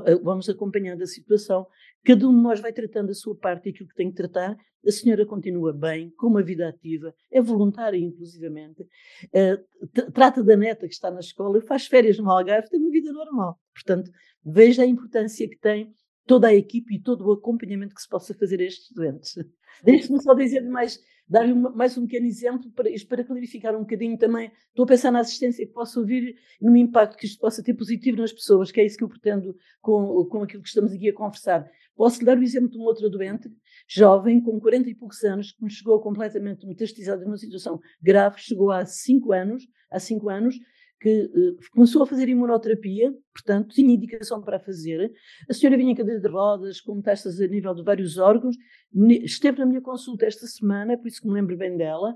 eh, 0.06 0.16
vamos 0.22 0.50
acompanhando 0.50 1.02
a 1.02 1.08
situação. 1.08 1.66
Cada 2.04 2.28
um 2.28 2.36
de 2.36 2.42
nós 2.42 2.60
vai 2.60 2.74
tratando 2.74 3.12
a 3.12 3.14
sua 3.14 3.36
parte 3.36 3.68
e 3.68 3.72
aquilo 3.72 3.88
que 3.88 3.96
tem 3.96 4.10
que 4.10 4.16
tratar. 4.16 4.58
A 4.86 4.92
senhora 4.92 5.26
continua 5.26 5.72
bem, 5.72 6.10
com 6.18 6.28
uma 6.28 6.42
vida 6.42 6.68
ativa, 6.68 7.14
é 7.32 7.42
voluntária, 7.42 7.98
inclusivamente. 7.98 8.82
Uh, 8.82 10.12
trata 10.12 10.44
da 10.44 10.56
neta 10.56 10.88
que 10.88 10.94
está 10.94 11.12
na 11.12 11.20
escola, 11.20 11.62
faz 11.62 11.86
férias 11.86 12.18
no 12.18 12.30
Algarve, 12.30 12.70
tem 12.70 12.80
uma 12.80 12.90
vida 12.90 13.12
normal. 13.12 13.60
Portanto, 13.74 14.12
veja 14.44 14.84
a 14.84 14.86
importância 14.86 15.48
que 15.48 15.58
tem 15.58 15.94
toda 16.26 16.48
a 16.48 16.56
equipe 16.56 16.96
e 16.96 17.02
todo 17.02 17.28
o 17.28 17.32
acompanhamento 17.32 17.94
que 17.94 18.02
se 18.02 18.10
possa 18.10 18.34
fazer 18.34 18.60
a 18.60 18.64
estes 18.64 18.92
doentes. 18.92 19.36
Deixe-me 19.84 20.22
só 20.22 20.34
dizer 20.34 20.62
mais 20.62 21.00
dar-lhe 21.32 21.54
mais 21.54 21.98
um 21.98 22.06
pequeno 22.06 22.26
exemplo 22.26 22.70
para, 22.72 22.90
para 23.08 23.24
clarificar 23.24 23.74
um 23.74 23.82
bocadinho 23.82 24.18
também. 24.18 24.52
Estou 24.68 24.84
a 24.84 24.88
pensar 24.88 25.12
na 25.12 25.22
assistência 25.22 25.66
que 25.66 25.72
possa 25.72 25.98
ouvir 25.98 26.36
no 26.62 26.76
impacto 26.76 27.18
que 27.18 27.26
isto 27.26 27.40
possa 27.40 27.64
ter 27.64 27.74
positivo 27.74 28.18
nas 28.18 28.34
pessoas, 28.34 28.70
que 28.70 28.82
é 28.82 28.86
isso 28.86 28.98
que 28.98 29.04
eu 29.06 29.08
pretendo 29.08 29.56
com, 29.80 30.26
com 30.26 30.44
aquilo 30.44 30.62
que 30.62 30.68
estamos 30.68 30.92
aqui 30.92 31.10
a 31.10 31.14
conversar. 31.14 31.66
Posso 31.96 32.24
dar 32.26 32.38
o 32.38 32.44
exemplo 32.44 32.70
de 32.70 32.78
uma 32.78 32.88
outra 32.88 33.10
doente, 33.10 33.50
jovem, 33.88 34.42
com 34.42 34.60
40 34.60 34.90
e 34.90 34.96
poucos 34.96 35.24
anos, 35.24 35.52
que 35.52 35.64
me 35.64 35.70
chegou 35.70 36.00
completamente 36.00 36.66
metastizada 36.66 37.24
numa 37.24 37.38
situação 37.38 37.80
grave, 38.02 38.40
chegou 38.40 38.72
há 38.72 38.86
5 38.86 39.32
anos, 39.32 39.68
há 39.90 40.00
5 40.00 40.30
anos, 40.30 40.56
que 41.02 41.24
uh, 41.24 41.58
começou 41.74 42.04
a 42.04 42.06
fazer 42.06 42.30
imunoterapia, 42.30 43.12
portanto, 43.34 43.74
tinha 43.74 43.94
indicação 43.94 44.40
para 44.42 44.60
fazer. 44.60 45.12
A 45.50 45.54
senhora 45.54 45.76
vinha 45.76 45.92
em 45.92 45.96
cadeira 45.96 46.22
de 46.22 46.28
rodas, 46.28 46.80
com 46.80 46.96
metástases 46.96 47.42
a 47.42 47.48
nível 47.48 47.74
de 47.74 47.84
vários 47.84 48.18
órgãos, 48.20 48.56
esteve 49.24 49.60
na 49.60 49.66
minha 49.66 49.82
consulta 49.82 50.26
esta 50.28 50.46
semana, 50.46 50.98
por 50.98 51.08
isso 51.08 51.22
que 51.22 51.28
me 51.28 51.34
lembro 51.34 51.58
bem 51.58 51.76
dela. 51.76 52.16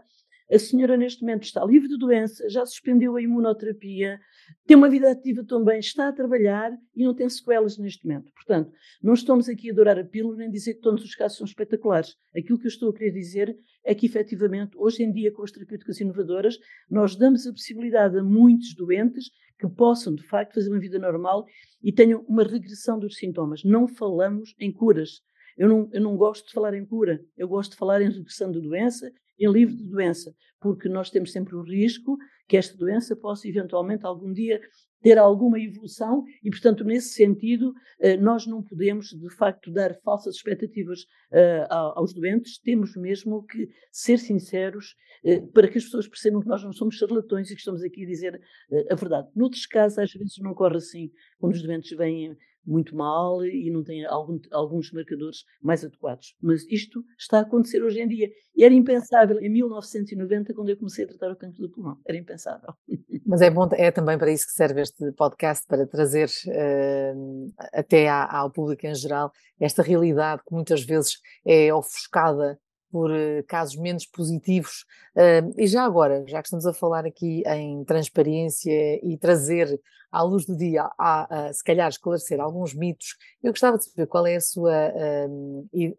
A 0.52 0.60
senhora, 0.60 0.96
neste 0.96 1.22
momento, 1.22 1.44
está 1.44 1.66
livre 1.66 1.88
de 1.88 1.98
doença, 1.98 2.48
já 2.50 2.64
suspendeu 2.66 3.16
a 3.16 3.22
imunoterapia, 3.22 4.20
tem 4.68 4.78
uma 4.78 4.88
vida 4.90 5.12
ativa 5.12 5.44
também, 5.44 5.80
está 5.80 6.08
a 6.08 6.14
trabalhar 6.14 6.72
e 6.96 7.04
não 7.04 7.16
tem 7.16 7.28
sequelas 7.28 7.80
neste 7.80 8.06
momento. 8.06 8.32
Portanto, 8.32 8.72
não 9.02 9.16
estamos 9.16 9.50
aqui 9.50 9.70
a 9.70 9.74
adorar 9.74 9.98
a 9.98 10.04
pílula 10.04 10.38
nem 10.38 10.52
dizer 10.52 10.76
que 10.76 10.82
todos 10.82 11.04
os 11.04 11.16
casos 11.16 11.40
são 11.40 11.46
espetaculares. 11.46 12.16
Aquilo 12.38 12.60
que 12.60 12.66
eu 12.66 12.70
estou 12.70 12.92
a 12.92 12.94
querer 12.94 13.12
dizer 13.12 13.58
é 13.84 13.96
que, 13.96 14.06
efetivamente, 14.06 14.78
hoje 14.78 15.04
em 15.04 15.12
dia, 15.12 15.32
com 15.32 15.42
as 15.42 15.52
terapêuticas 15.52 16.00
inovadoras, 16.00 16.60
nós 16.90 17.16
damos 17.16 17.48
a 17.48 17.52
possibilidade 17.52 18.20
a 18.20 18.24
muitos 18.24 18.76
doentes 18.76 19.32
que 19.60 19.68
possam, 19.68 20.14
de 20.14 20.24
facto, 20.28 20.54
fazer 20.54 20.70
uma 20.70 20.80
vida 20.80 21.00
normal 21.00 21.46
e 21.82 21.92
tenham 21.92 22.24
uma 22.28 22.44
regressão 22.44 23.00
dos 23.00 23.16
sintomas. 23.16 23.64
Não 23.64 23.88
falamos 23.88 24.54
em 24.60 24.72
curas. 24.72 25.22
Eu 25.58 25.70
não, 25.70 25.90
eu 25.92 26.02
não 26.02 26.16
gosto 26.18 26.48
de 26.48 26.54
falar 26.54 26.74
em 26.76 26.86
cura, 26.86 27.20
eu 27.38 27.48
gosto 27.48 27.72
de 27.72 27.78
falar 27.78 28.02
em 28.02 28.10
regressão 28.10 28.52
da 28.52 28.60
doença 28.60 29.10
em 29.40 29.52
livre 29.52 29.76
de 29.76 29.90
doença, 29.90 30.34
porque 30.60 30.90
nós 30.90 31.10
temos 31.10 31.32
sempre 31.32 31.56
o 31.56 31.62
risco 31.62 32.18
que 32.48 32.58
esta 32.58 32.78
doença 32.78 33.16
possa 33.16 33.48
eventualmente 33.48 34.06
algum 34.06 34.32
dia 34.32 34.60
ter 35.02 35.20
alguma 35.20 35.60
evolução 35.60 36.24
e, 36.44 36.50
portanto, 36.50 36.84
nesse 36.84 37.10
sentido, 37.10 37.74
eh, 38.00 38.18
nós 38.18 38.48
não 38.48 38.64
podemos, 38.64 39.10
de 39.10 39.30
facto, 39.36 39.72
dar 39.72 39.94
falsas 40.02 40.36
expectativas 40.36 41.06
eh, 41.32 41.68
aos 41.70 42.12
doentes, 42.12 42.58
temos 42.60 42.96
mesmo 42.96 43.46
que 43.46 43.70
ser 43.92 44.18
sinceros 44.18 44.96
eh, 45.24 45.42
para 45.54 45.68
que 45.68 45.78
as 45.78 45.84
pessoas 45.84 46.08
percebam 46.08 46.42
que 46.42 46.48
nós 46.48 46.64
não 46.64 46.74
somos 46.74 46.96
charlatões 46.96 47.52
e 47.52 47.54
que 47.54 47.60
estamos 47.60 47.84
aqui 47.84 48.04
a 48.04 48.08
dizer 48.08 48.42
a 48.90 48.96
verdade. 48.96 49.30
Noutros 49.36 49.68
casos, 49.68 50.00
às 50.00 50.12
vezes 50.12 50.40
não 50.40 50.52
ocorre 50.52 50.78
assim, 50.78 51.12
quando 51.38 51.54
os 51.54 51.62
doentes 51.62 51.96
vêm 51.96 52.36
muito 52.66 52.96
mal 52.96 53.46
e 53.46 53.70
não 53.70 53.84
tem 53.84 54.06
algum, 54.06 54.40
alguns 54.52 54.92
marcadores 54.92 55.44
mais 55.62 55.84
adequados. 55.84 56.36
Mas 56.42 56.66
isto 56.70 57.04
está 57.18 57.40
a 57.40 57.42
acontecer 57.42 57.84
hoje 57.84 58.02
em 58.02 58.08
dia. 58.08 58.30
E 58.56 58.64
era 58.64 58.74
impensável 58.74 59.40
em 59.40 59.50
1990, 59.50 60.54
quando 60.54 60.70
eu 60.70 60.78
comecei 60.78 61.06
a 61.06 61.08
tratar 61.08 61.32
o 61.32 61.36
cancro 61.36 61.62
do 61.62 61.70
pulmão. 61.70 62.00
Era 62.08 62.18
impensável. 62.18 62.74
Mas 63.26 63.42
é 63.42 63.50
bom, 63.50 63.68
é 63.74 63.92
também 63.92 64.18
para 64.18 64.32
isso 64.32 64.46
que 64.46 64.54
serve 64.54 64.82
este 64.82 65.12
podcast, 65.14 65.66
para 65.68 65.88
trazer 65.88 66.30
uh, 66.48 67.54
até 67.74 68.08
à, 68.08 68.38
ao 68.38 68.52
público 68.52 68.86
em 68.86 68.94
geral 68.94 69.32
esta 69.60 69.82
realidade 69.82 70.44
que 70.48 70.54
muitas 70.54 70.84
vezes 70.84 71.18
é 71.46 71.74
ofuscada 71.74 72.60
por 72.92 73.12
uh, 73.12 73.44
casos 73.48 73.76
menos 73.76 74.06
positivos. 74.06 74.86
Uh, 75.16 75.54
e 75.58 75.68
já 75.68 75.84
agora, 75.84 76.24
já 76.28 76.42
que 76.42 76.48
estamos 76.48 76.66
a 76.66 76.74
falar 76.74 77.06
aqui 77.06 77.44
em 77.46 77.84
transparência 77.84 79.00
e 79.04 79.18
trazer 79.18 79.68
à 80.12 80.22
luz 80.22 80.46
do 80.46 80.56
dia, 80.56 80.90
a, 80.98 81.48
a, 81.48 81.54
se 81.54 81.64
calhar 81.64 81.90
esclarecer 81.90 82.40
alguns 82.40 82.74
mitos. 82.74 83.16
Eu 83.44 83.52
gostava 83.52 83.78
de 83.78 83.86
saber 83.86 84.08
qual 84.08 84.26
é 84.26 84.36
a 84.36 84.42
sua, 84.42 84.94
um, 85.30 85.68
e, 85.74 85.96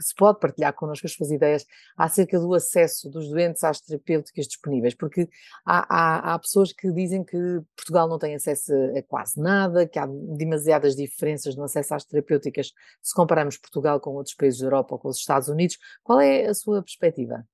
se 0.00 0.14
pode 0.14 0.40
partilhar 0.40 0.72
connosco 0.74 1.06
as 1.06 1.12
suas 1.12 1.30
ideias 1.30 1.66
acerca 1.96 2.38
do 2.38 2.54
acesso 2.54 3.10
dos 3.10 3.28
doentes 3.28 3.64
às 3.64 3.80
terapêuticas 3.80 4.46
disponíveis, 4.46 4.94
porque 4.94 5.28
há, 5.64 5.86
há, 5.88 6.34
há 6.34 6.38
pessoas 6.38 6.72
que 6.72 6.90
dizem 6.92 7.24
que 7.24 7.38
Portugal 7.76 8.08
não 8.08 8.18
tem 8.18 8.34
acesso 8.34 8.72
a 8.96 9.02
quase 9.02 9.40
nada, 9.40 9.86
que 9.86 9.98
há 9.98 10.06
demasiadas 10.06 10.96
diferenças 10.96 11.56
no 11.56 11.64
acesso 11.64 11.94
às 11.94 12.04
terapêuticas 12.04 12.72
se 13.02 13.14
compararmos 13.14 13.56
Portugal 13.56 14.00
com 14.00 14.10
outros 14.14 14.34
países 14.34 14.60
da 14.60 14.66
Europa 14.66 14.94
ou 14.94 14.98
com 14.98 15.08
os 15.08 15.18
Estados 15.18 15.48
Unidos. 15.48 15.78
Qual 16.02 16.20
é 16.20 16.46
a 16.46 16.54
sua 16.54 16.82
perspectiva? 16.82 17.46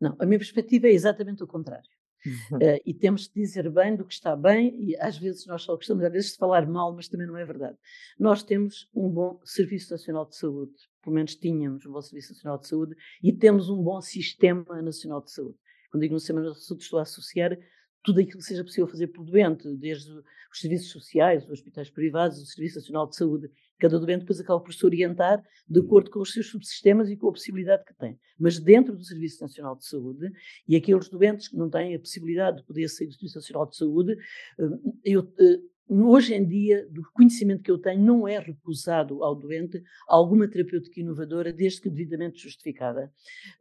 Não, 0.00 0.16
a 0.18 0.26
minha 0.26 0.38
perspectiva 0.38 0.88
é 0.88 0.92
exatamente 0.92 1.42
o 1.42 1.46
contrário. 1.46 1.88
Uhum. 2.26 2.58
Uh, 2.58 2.80
e 2.86 2.94
temos 2.94 3.28
de 3.28 3.34
dizer 3.34 3.70
bem 3.70 3.96
do 3.96 4.04
que 4.04 4.14
está 4.14 4.34
bem, 4.34 4.74
e 4.82 4.96
às 4.96 5.18
vezes 5.18 5.46
nós 5.46 5.62
só 5.62 5.74
gostamos, 5.76 6.04
às 6.04 6.12
vezes, 6.12 6.32
de 6.32 6.38
falar 6.38 6.66
mal, 6.66 6.94
mas 6.94 7.08
também 7.08 7.26
não 7.26 7.36
é 7.36 7.44
verdade. 7.44 7.76
Nós 8.18 8.42
temos 8.42 8.88
um 8.94 9.08
bom 9.08 9.40
Serviço 9.44 9.92
Nacional 9.92 10.26
de 10.26 10.36
Saúde, 10.36 10.72
pelo 11.02 11.14
menos 11.14 11.34
tínhamos 11.34 11.84
um 11.84 11.92
bom 11.92 12.00
Serviço 12.00 12.32
Nacional 12.32 12.58
de 12.58 12.68
Saúde, 12.68 12.96
e 13.22 13.32
temos 13.32 13.68
um 13.68 13.82
bom 13.82 14.00
Sistema 14.00 14.80
Nacional 14.80 15.22
de 15.22 15.32
Saúde. 15.32 15.58
Quando 15.90 16.02
digo 16.02 16.14
no 16.14 16.20
Sistema 16.20 16.40
Nacional 16.40 16.60
de 16.60 16.66
Saúde, 16.66 16.82
estou 16.82 16.98
a 16.98 17.02
associar 17.02 17.58
tudo 18.02 18.20
aquilo 18.20 18.38
que 18.38 18.44
seja 18.44 18.62
possível 18.62 18.86
fazer 18.86 19.06
pelo 19.08 19.24
doente, 19.24 19.66
desde 19.76 20.10
os 20.10 20.60
serviços 20.60 20.90
sociais, 20.90 21.44
os 21.44 21.50
hospitais 21.50 21.90
privados, 21.90 22.38
o 22.38 22.46
Serviço 22.46 22.76
Nacional 22.76 23.08
de 23.08 23.16
Saúde. 23.16 23.50
Cada 23.78 23.98
doente 23.98 24.20
depois 24.20 24.40
acaba 24.40 24.60
por 24.60 24.72
se 24.72 24.84
orientar 24.84 25.42
de 25.68 25.80
acordo 25.80 26.10
com 26.10 26.20
os 26.20 26.32
seus 26.32 26.48
subsistemas 26.48 27.10
e 27.10 27.16
com 27.16 27.28
a 27.28 27.32
possibilidade 27.32 27.84
que 27.84 27.94
tem. 27.94 28.18
Mas 28.38 28.58
dentro 28.58 28.96
do 28.96 29.04
Serviço 29.04 29.42
Nacional 29.42 29.76
de 29.76 29.86
Saúde, 29.86 30.30
e 30.68 30.76
aqueles 30.76 31.08
doentes 31.08 31.48
que 31.48 31.56
não 31.56 31.68
têm 31.68 31.94
a 31.94 31.98
possibilidade 31.98 32.58
de 32.58 32.64
poder 32.64 32.88
sair 32.88 33.08
do 33.08 33.14
Serviço 33.14 33.36
Nacional 33.36 33.66
de 33.68 33.76
Saúde, 33.76 34.16
eh, 34.58 34.64
eu 35.04 35.32
eh, 35.38 35.60
Hoje 35.86 36.34
em 36.34 36.46
dia, 36.46 36.88
do 36.90 37.02
conhecimento 37.12 37.62
que 37.62 37.70
eu 37.70 37.76
tenho, 37.76 38.02
não 38.02 38.26
é 38.26 38.38
recusado 38.38 39.22
ao 39.22 39.34
doente 39.34 39.82
alguma 40.08 40.48
terapêutica 40.48 40.98
inovadora, 40.98 41.52
desde 41.52 41.82
que 41.82 41.90
devidamente 41.90 42.42
justificada. 42.42 43.12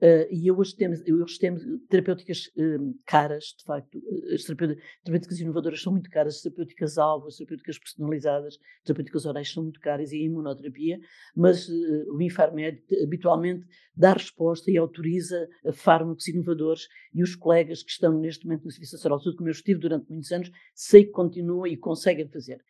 Uh, 0.02 0.32
e 0.32 0.50
hoje 0.50 0.74
temos, 0.74 1.02
hoje 1.02 1.38
temos 1.38 1.62
terapêuticas 1.90 2.48
uh, 2.56 2.98
caras, 3.06 3.54
de 3.58 3.66
facto. 3.66 4.02
As 4.34 4.44
terapêuticas 4.44 5.42
inovadoras 5.42 5.82
são 5.82 5.92
muito 5.92 6.10
caras, 6.10 6.36
as 6.36 6.42
terapêuticas 6.42 6.98
alvo, 6.98 7.28
as 7.28 7.36
terapêuticas 7.36 7.78
personalizadas, 7.78 8.54
as 8.56 8.84
terapêuticas 8.86 9.26
orais 9.26 9.52
são 9.52 9.64
muito 9.64 9.82
caras 9.82 10.14
e 10.14 10.16
a 10.16 10.24
imunoterapia, 10.24 11.02
mas 11.36 11.68
uh, 11.68 12.16
o 12.16 12.22
Infarmed 12.22 12.82
habitualmente 13.04 13.66
dá 13.96 14.14
resposta 14.14 14.72
e 14.72 14.78
autoriza 14.78 15.48
fármacos 15.74 16.28
inovadores 16.28 16.88
e 17.14 17.22
os 17.22 17.36
colegas 17.36 17.84
que 17.84 17.92
estão 17.92 18.18
neste 18.20 18.46
momento 18.46 18.66
no 18.66 18.72
Serviço 18.72 18.96
Nacional 18.96 19.20
de 19.20 19.24
Saúde, 19.26 19.38
como 19.38 19.50
eu 19.50 19.54
estive 19.54 19.80
durante 19.80 20.10
muitos 20.10 20.32
anos, 20.32 20.52
sei 20.74 21.06
que 21.06 21.12
continuam 21.12 21.68
e 21.68 21.78
conseguem 21.78 22.13
conseguem 22.14 22.28
fazer. 22.28 22.62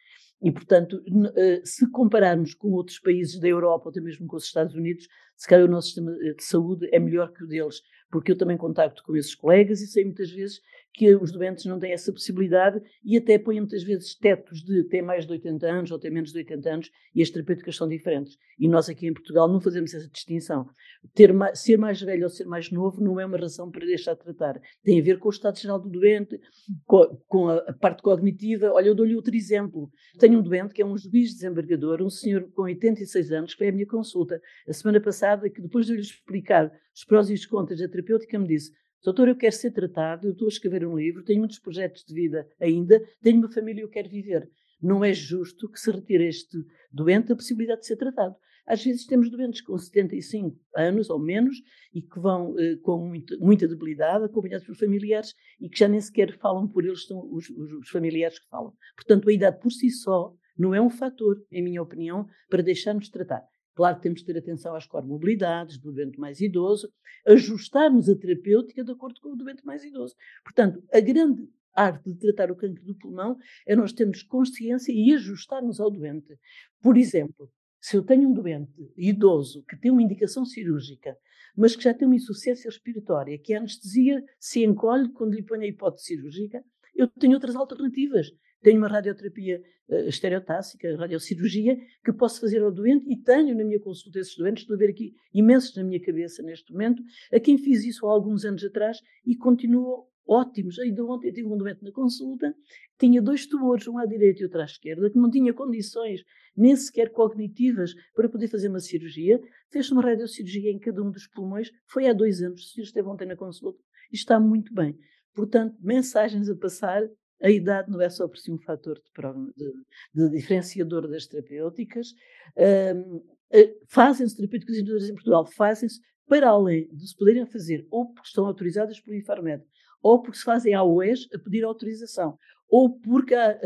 E, 0.42 0.52
portanto, 0.52 1.02
eh, 1.38 1.62
se 1.64 1.90
compararmos 1.90 2.54
com 2.54 2.72
outros 2.72 3.00
países 3.00 3.40
da 3.40 3.48
Europa 3.48 3.86
ou 3.86 3.92
até 3.92 4.02
mesmo 4.02 4.28
com 4.28 4.36
os 4.36 4.46
Estados 4.46 4.76
Unidos, 4.76 5.08
se 5.38 5.48
calhar 5.48 5.66
o 5.66 5.72
nosso 5.72 5.88
sistema 5.88 6.12
eh, 6.22 6.34
de 6.34 6.44
saúde 6.44 6.90
é 6.92 7.00
melhor 7.00 7.32
que 7.32 7.44
o 7.44 7.48
deles, 7.48 7.82
porque 8.14 8.32
eu 8.32 8.38
também 8.38 8.56
contacto 8.56 9.04
com 9.04 9.18
esses 9.18 9.34
colegas 9.34 9.82
e 9.82 9.88
sei 9.88 10.06
muitas 10.06 10.30
vezes 10.30 10.62
que 10.94 11.16
os 11.16 11.32
doentes 11.32 11.66
não 11.66 11.80
têm 11.80 11.94
essa 11.94 12.14
possibilidade 12.14 12.80
e 13.04 13.18
até 13.18 13.40
põem 13.40 13.60
muitas 13.60 13.82
vezes 13.82 14.14
tetos 14.14 14.62
de 14.62 14.84
ter 14.84 15.02
mais 15.02 15.26
de 15.26 15.32
80 15.32 15.66
anos 15.66 15.92
ou 15.92 15.98
ter 15.98 16.12
menos 16.12 16.32
de 16.32 16.38
80 16.38 16.70
anos 16.70 16.92
e 17.16 17.24
as 17.24 17.32
terapêuticas 17.32 17.76
são 17.76 17.90
diferentes. 17.90 18.38
E 18.60 18.68
nós 18.68 18.88
aqui 18.88 19.08
em 19.08 19.14
Portugal 19.14 19.48
não 19.52 19.60
fazemos 19.60 19.92
essa 19.96 20.08
distinção. 20.08 20.70
Ter 21.16 21.34
ser 21.56 21.78
mais 21.78 22.00
velho 22.00 22.26
ou 22.26 22.30
ser 22.30 22.46
mais 22.46 22.70
novo 22.70 23.04
não 23.04 23.20
é 23.20 23.26
uma 23.26 23.36
razão 23.38 23.72
para 23.72 23.84
deixar 23.84 24.14
de 24.14 24.20
tratar. 24.20 24.62
Tem 24.84 25.00
a 25.00 25.04
ver 25.04 25.18
com 25.18 25.30
o 25.30 25.32
estado 25.32 25.58
geral 25.58 25.80
do 25.80 25.90
doente, 25.90 26.40
com, 26.86 27.18
com 27.28 27.50
a, 27.50 27.56
a, 27.56 27.74
parte 27.74 28.04
cognitiva. 28.04 28.72
Olha, 28.72 28.90
eu 28.90 28.96
dou-lhe 28.96 29.16
outro 29.16 29.36
exemplo. 29.36 29.92
Tenho 30.20 30.38
um 30.38 30.44
doente 30.44 30.76
que 30.76 30.84
é 30.84 30.86
um 30.86 30.96
juiz 30.96 31.34
desembargador, 31.34 32.04
um 32.04 32.10
senhor 32.12 32.48
com 32.52 32.62
86 32.62 33.32
anos, 33.32 33.54
que 33.54 33.58
foi 33.58 33.70
à 33.70 33.72
minha 33.72 33.88
consulta 33.88 34.40
a 34.68 34.74
semana 34.74 35.02
passada, 35.02 35.50
que 35.50 35.60
depois 35.60 35.88
de 35.88 35.94
eu 35.94 35.96
lhe 35.96 36.04
explicar 36.04 36.72
os 36.96 37.04
prós 37.04 37.30
e 37.30 37.34
os 37.34 37.46
contras 37.46 37.80
da 37.80 37.88
terapêutica, 37.88 38.38
me 38.38 38.48
disse 38.48 38.72
Doutor, 39.04 39.28
eu 39.28 39.36
quero 39.36 39.54
ser 39.54 39.72
tratado, 39.72 40.28
eu 40.28 40.32
estou 40.32 40.46
a 40.46 40.50
escrever 40.50 40.88
um 40.88 40.98
livro, 40.98 41.24
tenho 41.24 41.40
muitos 41.40 41.60
projetos 41.60 42.06
de 42.06 42.14
vida 42.14 42.48
ainda, 42.60 43.04
tenho 43.22 43.38
uma 43.40 43.52
família 43.52 43.82
e 43.82 43.84
eu 43.84 43.90
quero 43.90 44.10
viver. 44.10 44.50
Não 44.82 45.04
é 45.04 45.14
justo 45.14 45.70
que 45.70 45.80
se 45.80 45.92
retire 45.92 46.26
este 46.26 46.58
doente 46.92 47.32
a 47.32 47.36
possibilidade 47.36 47.82
de 47.82 47.88
ser 47.88 47.98
tratado. 47.98 48.36
Às 48.66 48.82
vezes 48.82 49.06
temos 49.06 49.30
doentes 49.30 49.60
com 49.60 49.78
75 49.78 50.58
anos 50.76 51.10
ou 51.10 51.20
menos 51.20 51.58
e 51.94 52.02
que 52.02 52.18
vão 52.18 52.58
eh, 52.58 52.78
com 52.82 52.98
muita, 52.98 53.38
muita, 53.40 53.68
debilidade, 53.68 54.24
acompanhados 54.24 54.66
por 54.66 54.76
familiares 54.76 55.34
e 55.60 55.68
que 55.68 55.78
já 55.78 55.88
nem 55.90 56.00
sequer 56.00 56.38
falam 56.38 56.66
por 56.66 56.86
eles, 56.86 57.06
são 57.06 57.30
os, 57.30 57.50
os, 57.50 57.74
os 57.74 57.90
familiares 57.90 58.40
que 58.40 58.48
falam. 58.48 58.74
Portanto, 58.96 59.30
a 59.30 59.34
idade 59.34 59.60
por 59.60 59.72
si 59.72 59.90
só 59.90 60.34
não 60.58 60.74
é 60.74 60.82
um 60.82 60.90
fator, 60.90 61.44
em 61.52 61.62
minha 61.62 61.82
opinião, 61.82 62.26
para 62.50 62.64
deixarmos 62.64 63.06
de 63.06 63.12
tratar. 63.12 63.44
Claro 63.76 63.98
que 63.98 64.04
temos 64.04 64.20
de 64.20 64.26
ter 64.26 64.38
atenção 64.38 64.76
às 64.76 64.86
comorbilidades 64.86 65.78
do 65.78 65.92
doente 65.92 66.20
mais 66.20 66.40
idoso, 66.40 66.92
ajustarmos 67.26 68.08
a 68.08 68.16
terapêutica 68.16 68.84
de 68.84 68.92
acordo 68.92 69.20
com 69.20 69.34
o 69.34 69.36
doente 69.36 69.66
mais 69.66 69.84
idoso. 69.84 70.16
Portanto, 70.44 70.84
a 70.94 71.00
grande 71.00 71.48
arte 71.76 72.12
de 72.12 72.20
tratar 72.20 72.52
o 72.52 72.56
cancro 72.56 72.84
do 72.84 72.96
pulmão 72.96 73.38
é 73.66 73.76
nós 73.76 73.92
termos 73.92 74.22
consciência 74.22 74.92
e 74.92 75.14
ajustarmos 75.14 75.80
ao 75.80 75.90
doente. 75.90 76.38
Por 76.82 76.98
exemplo, 76.98 77.50
se 77.82 77.98
eu 77.98 78.04
tenho 78.04 78.30
um 78.30 78.34
doente 78.34 78.92
idoso 78.96 79.64
que 79.68 79.76
tem 79.76 79.92
uma 79.92 80.04
indicação 80.04 80.46
cirúrgica, 80.46 81.18
mas 81.56 81.76
que 81.76 81.84
já 81.84 81.94
tem 81.94 82.08
uma 82.08 82.16
insuficiência 82.16 82.70
respiratória, 82.70 83.38
que 83.38 83.54
a 83.54 83.58
anestesia 83.58 84.24
se 84.40 84.64
encolhe 84.64 85.10
quando 85.10 85.34
lhe 85.34 85.44
põe 85.44 85.64
a 85.64 85.68
hipótese 85.68 86.06
cirúrgica, 86.06 86.64
eu 86.96 87.08
tenho 87.08 87.34
outras 87.34 87.56
alternativas. 87.56 88.32
Tenho 88.64 88.78
uma 88.78 88.88
radioterapia 88.88 89.62
uh, 89.90 90.08
estereotássica, 90.08 90.96
radiocirurgia, 90.96 91.78
que 92.04 92.14
posso 92.14 92.40
fazer 92.40 92.64
ao 92.64 92.72
doente 92.72 93.06
e 93.12 93.18
tenho 93.18 93.56
na 93.56 93.64
minha 93.64 93.80
consulta 93.80 94.20
esses 94.20 94.36
doentes, 94.36 94.64
estou 94.64 94.76
a 94.76 94.80
ver 94.80 94.90
aqui 94.90 95.14
imensos 95.34 95.76
na 95.76 95.84
minha 95.84 96.02
cabeça 96.02 96.42
neste 96.42 96.72
momento, 96.72 97.04
a 97.32 97.40
quem 97.40 97.58
fiz 97.58 97.84
isso 97.84 98.08
há 98.08 98.12
alguns 98.12 98.46
anos 98.46 98.64
atrás 98.64 98.98
e 99.26 99.36
continuou 99.36 100.10
ótimos. 100.28 100.80
Ainda 100.80 101.04
ontem 101.06 101.32
tive 101.32 101.48
um 101.48 101.58
doente 101.58 101.84
na 101.84 101.92
consulta, 101.92 102.54
tinha 102.98 103.22
dois 103.22 103.46
tumores, 103.46 103.88
um 103.88 103.98
à 103.98 104.06
direita 104.06 104.42
e 104.42 104.46
outro 104.46 104.62
à 104.62 104.66
esquerda, 104.66 105.10
que 105.10 105.18
não 105.18 105.30
tinha 105.30 105.54
condições 105.54 106.22
nem 106.56 106.76
sequer 106.76 107.12
cognitivas 107.12 107.94
para 108.16 108.30
poder 108.30 108.48
fazer 108.48 108.70
uma 108.70 108.80
cirurgia. 108.80 109.42
Fez 109.72 109.92
uma 109.92 110.02
radiocirurgia 110.02 110.72
em 110.72 110.80
cada 110.80 111.04
um 111.04 111.12
dos 111.12 111.28
pulmões, 111.28 111.70
foi 111.88 112.08
há 112.08 112.14
dois 112.14 112.42
anos, 112.42 112.62
o 112.62 112.70
senhor 112.70 112.86
esteve 112.86 113.08
ontem 113.08 113.28
na 113.28 113.36
consulta 113.36 113.80
e 114.12 114.16
está 114.16 114.40
muito 114.40 114.74
bem. 114.74 114.98
Portanto, 115.34 115.76
mensagens 115.82 116.50
a 116.50 116.56
passar 116.56 117.02
a 117.44 117.50
idade 117.50 117.92
não 117.92 118.02
é 118.02 118.10
só 118.10 118.28
por 118.28 118.38
si 118.38 118.52
um 118.52 118.58
fator 118.58 118.96
de, 118.96 119.54
de, 119.56 119.74
de 120.16 120.30
diferenciador 120.30 121.08
das 121.10 121.28
terapêuticas. 121.28 122.14
Um, 122.58 123.22
eh, 123.52 123.76
fazem-se 123.88 124.36
terapêuticas 124.36 124.78
inovadoras 124.78 125.10
em 125.10 125.14
Portugal, 125.14 125.46
fazem-se 125.46 126.00
para 126.26 126.50
além 126.50 126.88
de 126.92 127.08
se 127.08 127.16
poderem 127.16 127.46
fazer 127.46 127.86
ou 127.92 128.14
porque 128.14 128.28
estão 128.28 128.46
autorizadas 128.46 129.00
pelo 129.00 129.18
Infarmed, 129.18 129.64
ou 130.02 130.22
porque 130.22 130.38
se 130.38 130.44
fazem 130.44 130.74
à 130.74 130.84
UES 130.84 131.28
a 131.34 131.38
pedir 131.38 131.64
autorização, 131.64 132.38
ou 132.70 132.98
porque 132.98 133.36
há 133.36 133.60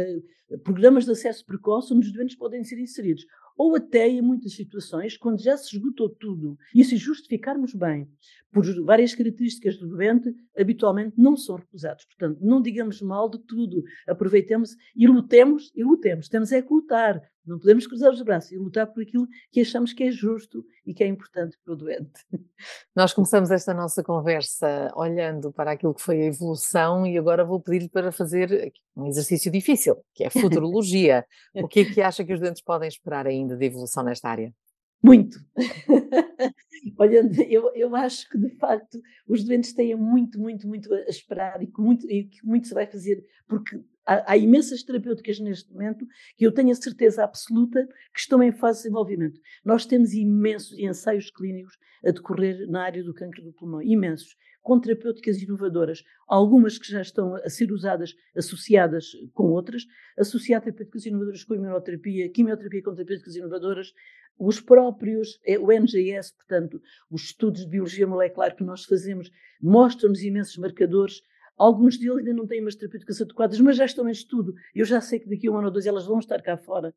uh, 0.52 0.60
programas 0.60 1.06
de 1.06 1.12
acesso 1.12 1.46
precoce 1.46 1.94
onde 1.94 2.08
os 2.08 2.14
doentes 2.14 2.36
podem 2.36 2.64
ser 2.64 2.80
inseridos, 2.80 3.26
ou 3.58 3.76
até 3.76 4.08
em 4.08 4.22
muitas 4.22 4.54
situações, 4.54 5.18
quando 5.18 5.42
já 5.42 5.58
se 5.58 5.76
esgotou 5.76 6.10
tudo, 6.10 6.58
e 6.76 6.84
se 6.84 6.96
justificarmos 6.96 7.74
bem 7.74 8.08
por 8.52 8.64
várias 8.84 9.14
características 9.14 9.78
do 9.78 9.88
doente, 9.88 10.34
habitualmente 10.58 11.14
não 11.18 11.36
são 11.36 11.56
recusados. 11.58 12.06
Portanto, 12.06 12.40
não 12.42 12.62
digamos 12.62 13.02
mal 13.02 13.30
de 13.30 13.40
tudo, 13.40 13.84
aproveitemos 14.08 14.76
e 14.96 15.08
lutemos, 15.08 15.72
e 15.76 15.84
lutemos. 15.84 16.30
Temos 16.30 16.52
é 16.52 16.62
que 16.62 16.74
lutar, 16.74 17.22
não 17.48 17.58
podemos 17.58 17.88
cruzar 17.88 18.12
os 18.12 18.22
braços 18.22 18.52
e 18.52 18.58
lutar 18.58 18.88
por 18.88 19.02
aquilo 19.02 19.26
que 19.52 19.62
achamos 19.62 19.94
que 19.94 20.04
é 20.04 20.12
justo 20.12 20.66
e 20.86 20.94
que 20.94 21.02
é 21.02 21.08
importante 21.08 21.58
para 21.64 21.74
o 21.74 21.78
doente. 21.78 22.12
Nós 22.94 23.14
começamos 23.14 23.50
esta 23.52 23.74
nossa 23.74 24.04
conversa 24.04 24.92
olhando 24.96 25.54
para 25.54 25.72
aquilo 25.72 25.94
que 25.94 26.02
foi 26.02 26.22
a 26.22 26.26
evolução 26.26 27.08
e 27.08 27.18
agora 27.18 27.46
vou 27.46 27.62
pedir-lhe 27.62 27.90
para 27.90 28.12
fazer 28.12 28.74
um 28.96 29.08
exercício 29.08 29.50
difícil, 29.50 29.96
que 30.14 30.26
é 30.26 30.28
a 30.28 30.32
futurologia. 30.32 31.26
o 31.56 31.68
que 31.68 31.82
é 31.82 31.86
que 31.86 32.02
acha 32.02 32.26
que 32.26 32.34
os 32.34 32.40
doentes 32.40 32.62
podem 32.62 32.90
esperar 32.90 33.26
ainda 33.26 33.47
de 33.56 33.66
evolução 33.66 34.04
nesta 34.04 34.30
área? 34.30 34.54
Muito. 35.02 35.38
Olha, 36.98 37.22
eu, 37.48 37.72
eu 37.76 37.96
acho 37.96 38.28
que 38.30 38.38
de 38.38 38.50
facto 38.58 39.00
os 39.28 39.44
doentes 39.44 39.74
têm 39.74 39.96
muito, 39.96 40.40
muito, 40.40 40.68
muito 40.68 40.94
a 40.94 41.02
esperar 41.02 41.62
e 41.62 41.68
que 41.68 41.80
muito, 41.80 42.10
e 42.10 42.26
que 42.26 42.46
muito 42.46 42.68
se 42.68 42.74
vai 42.74 42.88
fazer, 42.88 43.24
porque 43.48 43.80
há, 44.08 44.32
há, 44.32 44.38
imensas 44.38 44.82
terapêuticas 44.82 45.40
neste 45.40 45.72
momento 45.72 46.08
que 46.38 46.46
eu 46.46 46.52
tenho 46.52 46.72
a 46.72 46.76
certeza 46.76 47.24
absoluta 47.24 47.86
que 48.14 48.20
estão 48.20 48.42
em 48.42 48.52
fase 48.52 48.80
de 48.80 48.84
desenvolvimento. 48.84 49.40
Nós 49.64 49.86
temos 49.86 50.14
imensos 50.14 50.78
ensaios 50.80 51.30
clínicos 51.30 51.78
a 52.06 52.12
decorrer 52.12 52.68
na 52.70 52.84
área 52.84 53.04
do 53.04 53.14
câncer 53.14 53.42
do 53.42 53.52
pulmão, 53.52 53.82
imensos, 53.82 54.36
com 54.64 54.80
terapêuticas 54.80 55.42
inovadoras, 55.42 56.04
algumas 56.28 56.78
que 56.78 56.92
já 56.92 57.02
estão 57.02 57.36
a 57.36 57.50
ser 57.50 57.72
usadas 57.72 58.14
associadas 58.36 59.12
com 59.34 59.46
outras, 59.52 59.86
associar 60.18 60.62
terapêuticas 60.62 61.06
inovadoras 61.06 61.44
com 61.44 61.56
imunoterapia, 61.56 62.30
quimioterapia 62.30 62.84
com 62.84 62.94
terapêuticas 62.94 63.36
inovadoras, 63.36 63.94
os 64.40 64.60
próprios, 64.60 65.40
é, 65.46 65.58
o 65.58 65.72
NGS, 65.72 66.34
portanto, 66.36 66.82
os 67.10 67.24
estudos 67.24 67.62
de 67.62 67.70
biologia 67.70 68.06
molecular 68.06 68.56
que 68.56 68.64
nós 68.64 68.86
fazemos, 68.86 69.32
mostram-nos 69.62 70.22
imensos 70.22 70.58
marcadores. 70.58 71.22
Alguns 71.58 71.98
deles 71.98 72.20
ainda 72.20 72.34
não 72.34 72.46
têm 72.46 72.62
umas 72.62 72.76
terapêuticas 72.76 73.20
adequadas, 73.20 73.60
mas 73.60 73.76
já 73.76 73.86
estão 73.86 74.08
em 74.08 74.12
estudo. 74.12 74.54
Eu 74.76 74.86
já 74.86 75.02
sei 75.02 75.20
que 75.20 75.28
daqui 75.28 75.48
a 75.48 75.52
um 75.52 75.58
ano 75.58 75.68
ou 75.68 75.74
dois 75.74 75.88
elas 75.88 76.06
vão 76.06 76.20
estar 76.20 76.40
cá 76.42 76.56
fora. 76.56 76.94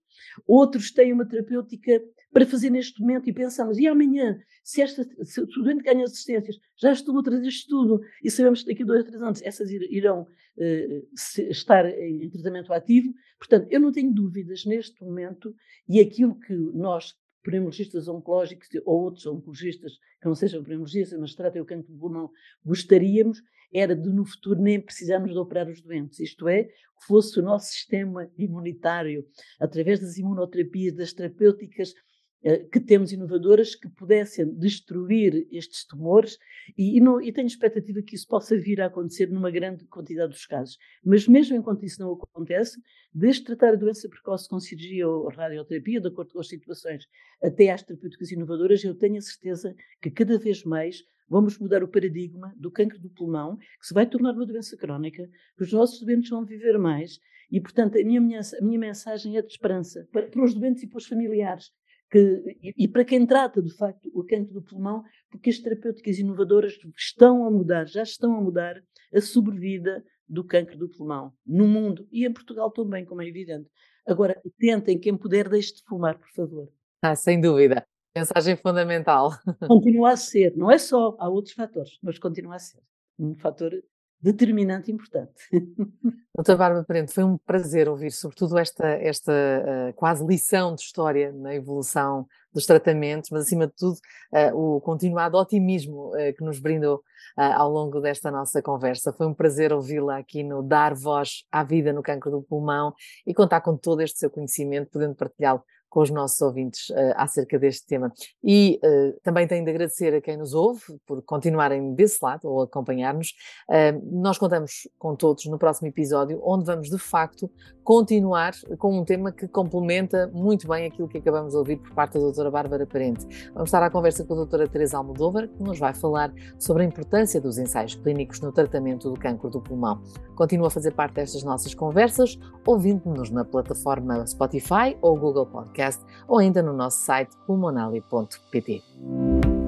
Outros 0.46 0.90
têm 0.90 1.12
uma 1.12 1.26
terapêutica 1.26 2.02
para 2.30 2.44
fazer 2.44 2.68
neste 2.68 3.00
momento 3.00 3.28
e 3.28 3.32
pensamos, 3.32 3.78
e 3.78 3.86
amanhã, 3.86 4.38
se, 4.62 4.82
esta, 4.82 5.02
se 5.24 5.40
o 5.40 5.44
estudante 5.44 5.82
ganha 5.82 6.04
assistências, 6.04 6.56
já 6.76 6.92
estou 6.92 7.18
a 7.18 7.22
trazer 7.22 7.48
estudo 7.48 8.00
e 8.22 8.30
sabemos 8.30 8.62
que 8.62 8.68
daqui 8.68 8.82
a 8.82 8.86
dois 8.86 9.00
ou 9.00 9.06
três 9.06 9.22
anos 9.22 9.42
essas 9.42 9.70
irão 9.70 10.22
uh, 10.22 11.08
estar 11.50 11.88
em 11.88 12.28
tratamento 12.28 12.72
ativo. 12.72 13.14
Portanto, 13.38 13.66
eu 13.70 13.80
não 13.80 13.90
tenho 13.90 14.12
dúvidas 14.12 14.66
neste 14.66 15.02
momento 15.02 15.54
e 15.88 16.00
aquilo 16.00 16.38
que 16.38 16.54
nós 16.54 17.14
pneumologistas 17.42 18.08
oncológicos 18.08 18.68
ou 18.84 19.04
outros 19.04 19.26
oncologistas 19.26 19.94
que 20.20 20.26
não 20.26 20.34
sejam 20.34 20.62
pneumologistas, 20.62 21.18
mas 21.18 21.34
tratem 21.34 21.62
o 21.62 21.64
cancro 21.64 21.90
do 21.90 21.98
pulmão, 21.98 22.30
gostaríamos 22.62 23.42
era 23.72 23.94
de 23.94 24.08
no 24.08 24.24
futuro 24.24 24.60
nem 24.60 24.80
precisarmos 24.80 25.32
de 25.32 25.38
operar 25.38 25.68
os 25.68 25.80
doentes, 25.80 26.20
isto 26.20 26.48
é, 26.48 26.64
que 26.64 27.06
fosse 27.06 27.38
o 27.38 27.42
nosso 27.42 27.72
sistema 27.72 28.30
imunitário, 28.36 29.26
através 29.58 30.00
das 30.00 30.16
imunoterapias, 30.18 30.94
das 30.94 31.12
terapêuticas 31.12 31.94
eh, 32.42 32.64
que 32.72 32.80
temos 32.80 33.12
inovadoras 33.12 33.74
que 33.74 33.86
pudessem 33.90 34.46
destruir 34.54 35.46
estes 35.52 35.84
tumores 35.84 36.38
e, 36.76 36.96
e, 36.96 37.00
não, 37.00 37.20
e, 37.20 37.30
tenho 37.30 37.46
expectativa 37.46 38.00
que 38.00 38.14
isso 38.14 38.26
possa 38.26 38.56
vir 38.56 38.80
a 38.80 38.86
acontecer 38.86 39.26
numa 39.30 39.50
grande 39.50 39.84
quantidade 39.84 40.32
dos 40.32 40.46
casos. 40.46 40.78
Mas 41.04 41.28
mesmo 41.28 41.54
enquanto 41.54 41.84
isso 41.84 42.00
não 42.00 42.12
acontece, 42.12 42.80
desde 43.12 43.44
tratar 43.44 43.74
a 43.74 43.76
doença 43.76 44.08
precoce 44.08 44.48
com 44.48 44.58
cirurgia 44.58 45.06
ou 45.06 45.28
radioterapia, 45.28 46.00
de 46.00 46.08
acordo 46.08 46.32
com 46.32 46.40
as 46.40 46.48
situações, 46.48 47.04
até 47.42 47.70
às 47.70 47.82
terapêuticas 47.82 48.30
inovadoras, 48.30 48.82
eu 48.84 48.94
tenho 48.94 49.18
a 49.18 49.20
certeza 49.20 49.74
que 50.00 50.10
cada 50.10 50.38
vez 50.38 50.64
mais 50.64 51.04
vamos 51.30 51.56
mudar 51.58 51.82
o 51.82 51.88
paradigma 51.88 52.52
do 52.56 52.70
cancro 52.70 52.98
do 52.98 53.08
pulmão, 53.08 53.56
que 53.56 53.86
se 53.86 53.94
vai 53.94 54.04
tornar 54.04 54.32
uma 54.32 54.44
doença 54.44 54.76
crónica, 54.76 55.26
que 55.56 55.62
os 55.62 55.72
nossos 55.72 56.04
doentes 56.04 56.28
vão 56.28 56.44
viver 56.44 56.76
mais 56.78 57.18
e, 57.50 57.60
portanto, 57.60 57.98
a 57.98 58.04
minha, 58.04 58.40
a 58.40 58.64
minha 58.64 58.78
mensagem 58.78 59.36
é 59.36 59.42
de 59.42 59.48
esperança 59.48 60.06
para, 60.12 60.26
para 60.26 60.44
os 60.44 60.54
doentes 60.54 60.82
e 60.82 60.88
para 60.88 60.98
os 60.98 61.06
familiares 61.06 61.70
que, 62.10 62.58
e, 62.60 62.84
e, 62.84 62.88
para 62.88 63.04
quem 63.04 63.24
trata, 63.24 63.62
de 63.62 63.72
facto, 63.72 64.10
o 64.12 64.24
cancro 64.24 64.52
do 64.52 64.62
pulmão, 64.62 65.04
porque 65.30 65.48
as 65.48 65.58
terapêuticas 65.58 66.18
inovadoras 66.18 66.76
estão 66.96 67.46
a 67.46 67.50
mudar, 67.50 67.86
já 67.86 68.02
estão 68.02 68.34
a 68.34 68.40
mudar 68.40 68.82
a 69.14 69.20
sobrevida 69.20 70.04
do 70.28 70.44
cancro 70.44 70.76
do 70.76 70.88
pulmão 70.88 71.32
no 71.46 71.66
mundo 71.66 72.06
e 72.10 72.26
em 72.26 72.32
Portugal 72.32 72.70
também, 72.70 73.04
como 73.04 73.22
é 73.22 73.28
evidente. 73.28 73.68
Agora, 74.06 74.40
tentem, 74.58 74.98
quem 74.98 75.16
puder, 75.16 75.48
deixe 75.48 75.74
de 75.74 75.82
fumar, 75.84 76.18
por 76.18 76.28
favor. 76.30 76.68
Ah, 77.02 77.14
sem 77.14 77.40
dúvida. 77.40 77.86
Mensagem 78.14 78.56
fundamental. 78.56 79.30
Continua 79.68 80.12
a 80.12 80.16
ser, 80.16 80.56
não 80.56 80.70
é 80.70 80.78
só, 80.78 81.16
há 81.18 81.28
outros 81.28 81.54
fatores, 81.54 81.98
mas 82.02 82.18
continua 82.18 82.56
a 82.56 82.58
ser 82.58 82.80
um 83.18 83.36
fator 83.36 83.72
determinante 84.20 84.90
importante. 84.90 85.32
Doutora 86.34 86.58
Bárbara 86.58 86.84
Parente, 86.84 87.12
foi 87.12 87.24
um 87.24 87.38
prazer 87.38 87.88
ouvir, 87.88 88.10
sobretudo, 88.10 88.58
esta, 88.58 88.86
esta 88.86 89.32
uh, 89.32 89.94
quase 89.94 90.24
lição 90.26 90.74
de 90.74 90.82
história 90.82 91.32
na 91.32 91.54
evolução 91.54 92.26
dos 92.52 92.66
tratamentos, 92.66 93.30
mas 93.30 93.42
acima 93.42 93.66
de 93.66 93.74
tudo, 93.74 93.98
uh, 94.32 94.76
o 94.76 94.80
continuado 94.80 95.38
otimismo 95.38 96.08
uh, 96.08 96.34
que 96.36 96.44
nos 96.44 96.58
brindou 96.58 97.02
ao 97.36 97.70
longo 97.70 98.00
desta 98.00 98.30
nossa 98.30 98.60
conversa. 98.60 99.12
Foi 99.12 99.26
um 99.26 99.32
prazer 99.32 99.72
ouvi-la 99.72 100.18
aqui 100.18 100.42
no 100.42 100.62
Dar 100.62 100.94
Voz 100.94 101.44
à 101.50 101.62
Vida 101.62 101.90
no 101.92 102.02
Cancro 102.02 102.30
do 102.30 102.42
Pulmão 102.42 102.92
e 103.24 103.32
contar 103.32 103.62
com 103.62 103.76
todo 103.76 104.02
este 104.02 104.18
seu 104.18 104.28
conhecimento, 104.28 104.90
podendo 104.90 105.14
partilhá-lo 105.14 105.62
com 105.90 106.00
os 106.00 106.10
nossos 106.10 106.40
ouvintes 106.40 106.88
uh, 106.90 107.12
acerca 107.16 107.58
deste 107.58 107.86
tema. 107.86 108.12
E 108.42 108.80
uh, 108.82 109.20
também 109.22 109.46
tenho 109.46 109.64
de 109.64 109.70
agradecer 109.70 110.14
a 110.14 110.20
quem 110.20 110.36
nos 110.36 110.54
ouve 110.54 110.80
por 111.04 111.20
continuarem 111.22 111.94
desse 111.94 112.18
lado 112.22 112.48
ou 112.48 112.62
acompanhar-nos. 112.62 113.34
Uh, 113.68 114.20
nós 114.22 114.38
contamos 114.38 114.88
com 114.96 115.16
todos 115.16 115.44
no 115.46 115.58
próximo 115.58 115.88
episódio, 115.88 116.40
onde 116.44 116.64
vamos 116.64 116.88
de 116.88 116.98
facto 116.98 117.50
continuar 117.82 118.52
com 118.78 118.96
um 119.00 119.04
tema 119.04 119.32
que 119.32 119.48
complementa 119.48 120.30
muito 120.32 120.68
bem 120.68 120.86
aquilo 120.86 121.08
que 121.08 121.18
acabamos 121.18 121.52
de 121.52 121.58
ouvir 121.58 121.76
por 121.78 121.92
parte 121.92 122.14
da 122.14 122.20
doutora 122.20 122.50
Bárbara 122.50 122.86
Parente. 122.86 123.26
Vamos 123.52 123.68
estar 123.68 123.82
à 123.82 123.90
conversa 123.90 124.24
com 124.24 124.34
a 124.34 124.36
doutora 124.36 124.68
Teresa 124.68 124.96
Almodóvar, 124.96 125.48
que 125.48 125.62
nos 125.62 125.78
vai 125.78 125.92
falar 125.92 126.32
sobre 126.56 126.84
a 126.84 126.86
importância 126.86 127.40
dos 127.40 127.58
ensaios 127.58 127.96
clínicos 127.96 128.40
no 128.40 128.52
tratamento 128.52 129.10
do 129.10 129.18
cancro 129.18 129.50
do 129.50 129.60
pulmão. 129.60 130.00
Continua 130.36 130.68
a 130.68 130.70
fazer 130.70 130.92
parte 130.92 131.14
destas 131.14 131.42
nossas 131.42 131.74
conversas, 131.74 132.38
ouvindo-nos 132.64 133.30
na 133.30 133.44
plataforma 133.44 134.24
Spotify 134.24 134.96
ou 135.02 135.18
Google 135.18 135.46
Podcast 135.46 135.79
ou 136.26 136.38
ainda 136.38 136.62
no 136.62 136.72
nosso 136.72 136.98
site 136.98 137.30
pulmonali.pt. 137.46 138.82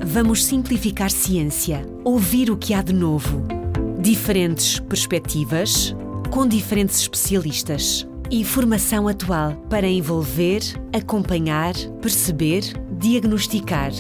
Vamos 0.04 0.44
simplificar 0.44 1.10
ciência, 1.10 1.86
ouvir 2.04 2.50
o 2.50 2.56
que 2.56 2.74
há 2.74 2.82
de 2.82 2.92
novo. 2.92 3.42
Diferentes 3.98 4.78
perspectivas, 4.80 5.94
com 6.30 6.46
diferentes 6.46 7.00
especialistas 7.00 8.06
e 8.30 8.44
formação 8.44 9.06
atual 9.06 9.54
para 9.68 9.86
envolver, 9.86 10.60
acompanhar, 10.92 11.74
perceber, 12.00 12.62
diagnosticar, 12.98 13.90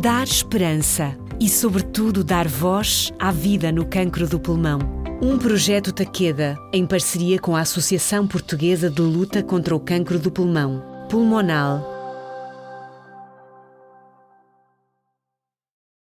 dar 0.00 0.24
esperança 0.24 1.16
e, 1.40 1.48
sobretudo, 1.48 2.22
dar 2.22 2.46
voz 2.46 3.12
à 3.18 3.30
vida 3.30 3.72
no 3.72 3.84
cancro 3.86 4.28
do 4.28 4.38
pulmão. 4.38 4.78
Um 5.20 5.36
projeto 5.36 5.92
Taqueda, 5.92 6.56
em 6.72 6.86
parceria 6.86 7.40
com 7.40 7.56
a 7.56 7.60
Associação 7.60 8.26
Portuguesa 8.26 8.88
de 8.88 9.02
Luta 9.02 9.42
contra 9.42 9.74
o 9.74 9.80
Cancro 9.80 10.16
do 10.16 10.30
Pulmão, 10.30 10.80
Pulmonal 11.08 11.80